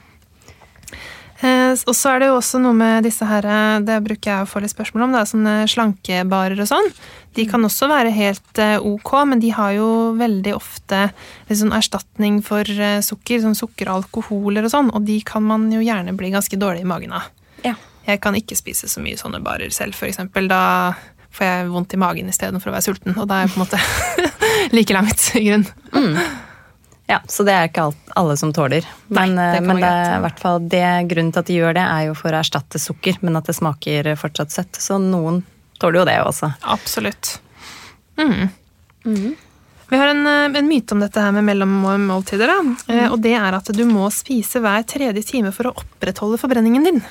Eh, 1.45 1.73
og 1.77 1.93
så 1.93 2.15
er 2.15 2.23
det 2.23 2.31
jo 2.31 2.39
også 2.39 2.61
noe 2.63 2.73
med 2.77 3.05
disse 3.05 3.27
her 3.29 3.45
eh, 3.45 3.83
Det 3.85 3.99
bruker 4.07 4.31
jeg 4.31 4.45
å 4.45 4.49
få 4.49 4.63
litt 4.65 4.73
spørsmål 4.73 5.07
om. 5.07 5.17
Da, 5.17 5.25
sånne 5.29 5.55
slankebarer 5.71 6.61
og 6.63 6.71
sånn. 6.71 6.89
De 7.37 7.45
kan 7.51 7.67
også 7.67 7.89
være 7.91 8.15
helt 8.15 8.61
eh, 8.63 8.79
ok, 8.81 9.13
men 9.29 9.43
de 9.43 9.51
har 9.57 9.75
jo 9.77 9.89
veldig 10.17 10.55
ofte 10.57 11.09
liksom 11.51 11.75
erstatning 11.77 12.41
for 12.47 12.69
sukker. 13.05 13.43
Sånn 13.45 13.59
sukkeralkoholer 13.59 14.65
og 14.65 14.73
sånn, 14.73 14.93
og 14.95 15.05
de 15.09 15.19
kan 15.27 15.45
man 15.45 15.69
jo 15.73 15.83
gjerne 15.85 16.17
bli 16.17 16.33
ganske 16.35 16.61
dårlig 16.61 16.87
i 16.87 16.89
magen 16.89 17.17
av. 17.17 17.29
Ja. 17.65 17.77
Jeg 18.05 18.21
kan 18.25 18.37
ikke 18.37 18.57
spise 18.57 18.89
så 18.89 19.01
mye 19.01 19.19
sånne 19.21 19.41
barer 19.45 19.73
selv, 19.73 19.97
f.eks. 19.97 20.21
Da 20.49 20.63
får 21.35 21.49
jeg 21.49 21.71
vondt 21.73 21.97
i 21.97 22.01
magen 22.01 22.29
istedenfor 22.31 22.71
å 22.71 22.77
være 22.77 22.87
sulten, 22.87 23.17
og 23.19 23.29
da 23.29 23.41
er 23.41 23.47
jeg 23.47 23.55
på 23.55 23.59
en 23.59 23.65
måte 23.65 23.81
like 24.77 24.97
langt 24.97 25.31
i 25.35 25.47
grunn. 25.49 25.65
Mm. 25.97 26.19
Ja, 27.07 27.21
Så 27.29 27.45
det 27.45 27.53
er 27.53 27.69
ikke 27.69 27.89
alt, 27.91 28.13
alle 28.17 28.37
som 28.41 28.53
tåler. 28.53 28.87
Men, 29.09 29.35
Nei, 29.37 29.51
det, 29.53 29.59
eh, 29.59 29.65
men 29.67 29.81
det 29.83 29.93
i 29.93 30.21
hvert 30.25 30.39
fall 30.41 30.69
det 30.73 30.85
grunnen 31.11 31.33
til 31.35 31.43
at 31.43 31.51
de 31.51 31.57
gjør 31.59 31.75
det, 31.77 31.85
er 31.85 32.07
jo 32.09 32.15
for 32.17 32.33
å 32.33 32.41
erstatte 32.41 32.81
sukker, 32.81 33.19
men 33.21 33.37
at 33.37 33.51
det 33.51 33.57
smaker 33.59 34.15
fortsatt 34.21 34.55
søtt. 34.55 34.81
Så 34.81 34.97
noen 35.03 35.43
tåler 35.83 36.01
jo 36.01 36.07
det 36.09 36.21
også. 36.25 36.55
Absolutt. 36.75 37.35
Mm. 38.17 38.49
Mm. 39.05 39.35
Vi 39.91 40.01
har 40.01 40.15
en, 40.15 40.27
eh, 40.27 40.47
en, 40.49 40.71
myte 40.71 40.97
om 40.97 41.05
dette 41.05 41.21
her 41.21 41.35
med 41.37 41.45
mellommåltider. 41.45 42.55
Mm. 42.89 43.11
Og 43.11 43.19
det 43.21 43.35
er 43.37 43.59
at 43.61 43.69
du 43.77 43.85
må 43.85 44.09
spise 44.15 44.65
hver 44.65 44.89
tredje 44.89 45.27
time 45.29 45.53
for 45.53 45.69
å 45.69 45.77
opprettholde 45.85 46.41
forbrenningen 46.41 46.89
din. 46.89 47.05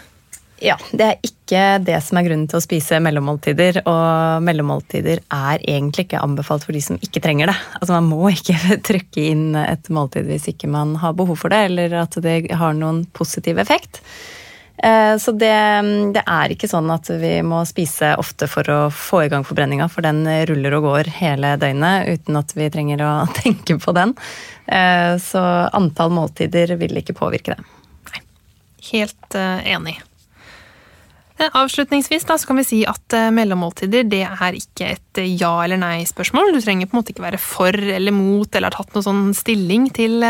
Ja, 0.63 0.77
det 0.95 1.05
er 1.05 1.17
ikke 1.27 1.63
det 1.83 1.97
som 2.05 2.17
er 2.17 2.23
grunnen 2.23 2.45
til 2.47 2.55
å 2.55 2.63
spise 2.63 3.01
mellommåltider. 3.03 3.81
Og 3.83 4.43
mellommåltider 4.47 5.19
er 5.19 5.59
egentlig 5.59 6.07
ikke 6.07 6.21
anbefalt 6.23 6.63
for 6.63 6.75
de 6.75 6.83
som 6.85 6.99
ikke 7.03 7.21
trenger 7.23 7.51
det. 7.51 7.57
Altså 7.81 7.97
Man 7.97 8.07
må 8.13 8.31
ikke 8.31 8.55
trykke 8.87 9.25
inn 9.33 9.57
et 9.59 9.91
måltid 9.93 10.29
hvis 10.29 10.47
ikke 10.53 10.71
man 10.71 10.95
har 11.01 11.17
behov 11.19 11.41
for 11.41 11.51
det, 11.51 11.65
eller 11.67 11.97
at 12.05 12.15
det 12.23 12.37
har 12.55 12.77
noen 12.79 13.03
positiv 13.11 13.59
effekt. 13.59 13.99
Eh, 14.77 15.17
så 15.19 15.33
det, 15.35 15.51
det, 16.15 16.23
er 16.23 16.55
ikke 16.55 16.71
sånn 16.71 16.87
at 16.95 17.11
vi 17.19 17.33
må 17.45 17.59
spise 17.67 18.13
ofte 18.19 18.47
for 18.51 18.71
å 18.71 18.79
få 18.87 19.25
i 19.25 19.29
gang 19.31 19.43
forbrenninga, 19.47 19.89
for 19.91 20.07
den 20.07 20.23
ruller 20.47 20.79
og 20.79 20.87
går 20.87 21.11
hele 21.19 21.53
døgnet 21.59 22.07
uten 22.07 22.39
at 22.39 22.55
vi 22.55 22.71
trenger 22.71 23.03
å 23.03 23.11
tenke 23.41 23.77
på 23.83 23.97
den. 23.99 24.15
Eh, 24.71 25.19
så 25.19 25.43
antall 25.75 26.15
måltider 26.15 26.77
vil 26.79 27.03
ikke 27.03 27.19
påvirke 27.19 27.59
det. 27.59 27.69
Nei, 28.13 28.25
helt 28.93 29.39
eh, 29.43 29.75
enig. 29.75 29.99
Eh, 31.39 31.49
avslutningsvis 31.57 32.27
da, 32.29 32.35
så 32.37 32.47
kan 32.47 32.59
vi 32.59 32.65
si 32.67 32.79
at 32.85 33.13
eh, 33.17 33.31
mellommåltider 33.33 34.05
det 34.05 34.21
er 34.27 34.57
ikke 34.57 34.91
et 34.93 35.21
eh, 35.21 35.31
ja- 35.39 35.63
eller 35.63 35.79
nei-spørsmål. 35.81 36.51
Du 36.53 36.59
trenger 36.61 36.89
på 36.89 36.93
en 36.93 37.01
måte 37.01 37.13
ikke 37.15 37.25
være 37.25 37.39
for 37.41 37.73
eller 37.73 38.13
mot 38.13 38.53
eller 38.53 38.69
har 38.69 38.77
tatt 38.77 38.93
noen 38.93 39.07
sånn 39.07 39.33
stilling 39.37 39.89
til 39.95 40.21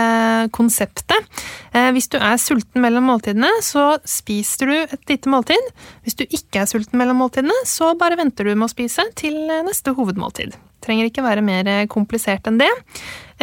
konseptet. 0.56 1.28
Hvis 1.74 2.08
du 2.14 2.18
er 2.22 2.38
sulten 2.42 2.84
mellom 2.84 3.08
måltidene, 3.10 3.50
så 3.66 3.98
spiser 4.08 4.70
du 4.70 4.76
et 4.84 5.10
lite 5.10 5.32
måltid. 5.32 5.72
Hvis 6.06 6.18
du 6.20 6.24
ikke 6.26 6.64
er 6.64 6.70
sulten 6.70 7.00
mellom 7.02 7.20
måltidene, 7.24 7.56
så 7.68 7.94
bare 8.00 8.18
venter 8.20 8.48
du 8.48 8.54
med 8.54 8.70
å 8.70 8.74
spise 8.74 9.06
til 9.20 9.36
neste 9.68 9.96
hovedmåltid. 9.98 10.56
Trenger 10.84 11.08
ikke 11.08 11.24
være 11.26 11.46
mer 11.46 11.70
komplisert 11.92 12.50
enn 12.50 12.60
det. 12.60 12.72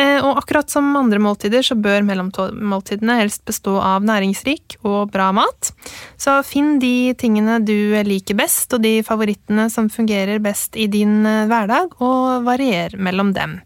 Eh, 0.00 0.18
og 0.22 0.38
akkurat 0.38 0.70
som 0.70 0.94
andre 0.96 1.18
måltider 1.22 1.64
så 1.66 1.76
bør 1.78 2.04
mellommåltidene 2.06 3.18
helst 3.20 3.42
bestå 3.48 3.76
av 3.82 4.04
næringsrik 4.06 4.78
og 4.86 5.10
bra 5.14 5.30
mat. 5.36 5.72
Så 6.20 6.38
finn 6.46 6.78
de 6.82 7.12
tingene 7.18 7.58
du 7.64 7.96
liker 8.06 8.38
best, 8.38 8.70
og 8.76 8.84
de 8.84 9.00
favorittene 9.06 9.68
som 9.72 9.90
fungerer 9.92 10.42
best 10.42 10.78
i 10.78 10.88
din 10.90 11.24
eh, 11.26 11.46
hverdag, 11.50 11.96
og 12.00 12.46
varier 12.46 12.96
mellom 12.96 13.34
dem. 13.36 13.58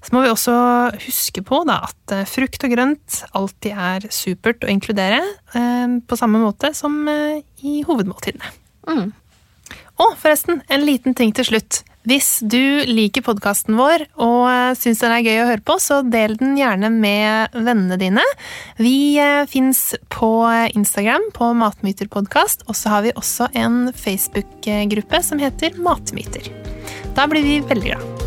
Så 0.00 0.14
må 0.16 0.24
vi 0.24 0.32
også 0.32 0.54
huske 0.96 1.44
på 1.44 1.62
da, 1.68 1.82
at 1.90 2.16
eh, 2.16 2.26
frukt 2.28 2.64
og 2.66 2.74
grønt 2.74 3.22
alltid 3.36 3.76
er 3.76 4.08
supert 4.12 4.64
å 4.64 4.72
inkludere, 4.72 5.22
på 5.50 6.16
samme 6.18 6.38
måte 6.38 6.70
som 6.78 6.94
i 7.10 7.80
hovedmåltidene. 7.82 8.52
Mm. 8.86 9.08
Og 10.00 10.12
forresten, 10.18 10.60
en 10.70 10.84
liten 10.86 11.16
ting 11.18 11.34
til 11.36 11.48
slutt. 11.48 11.82
Hvis 12.08 12.38
du 12.40 12.86
liker 12.88 13.24
podkasten 13.26 13.76
vår 13.76 14.06
og 14.16 14.46
eh, 14.48 14.70
syns 14.78 15.02
den 15.04 15.12
er 15.12 15.26
gøy 15.26 15.42
å 15.42 15.48
høre 15.50 15.64
på, 15.68 15.76
så 15.82 16.00
del 16.00 16.38
den 16.40 16.56
gjerne 16.56 16.88
med 16.94 17.52
vennene 17.52 17.98
dine. 18.00 18.24
Vi 18.80 19.18
eh, 19.20 19.44
fins 19.50 19.90
på 20.08 20.30
Instagram 20.72 21.28
på 21.36 21.52
Matmyterpodkast, 21.60 22.64
og 22.68 22.78
så 22.78 22.96
har 22.96 23.04
vi 23.04 23.14
også 23.20 23.50
en 23.52 23.90
Facebook-gruppe 23.92 25.22
som 25.26 25.44
heter 25.44 25.76
Matmyter. 25.76 26.48
Da 27.16 27.28
blir 27.28 27.44
vi 27.44 27.60
veldig 27.68 27.92
glad. 27.92 28.19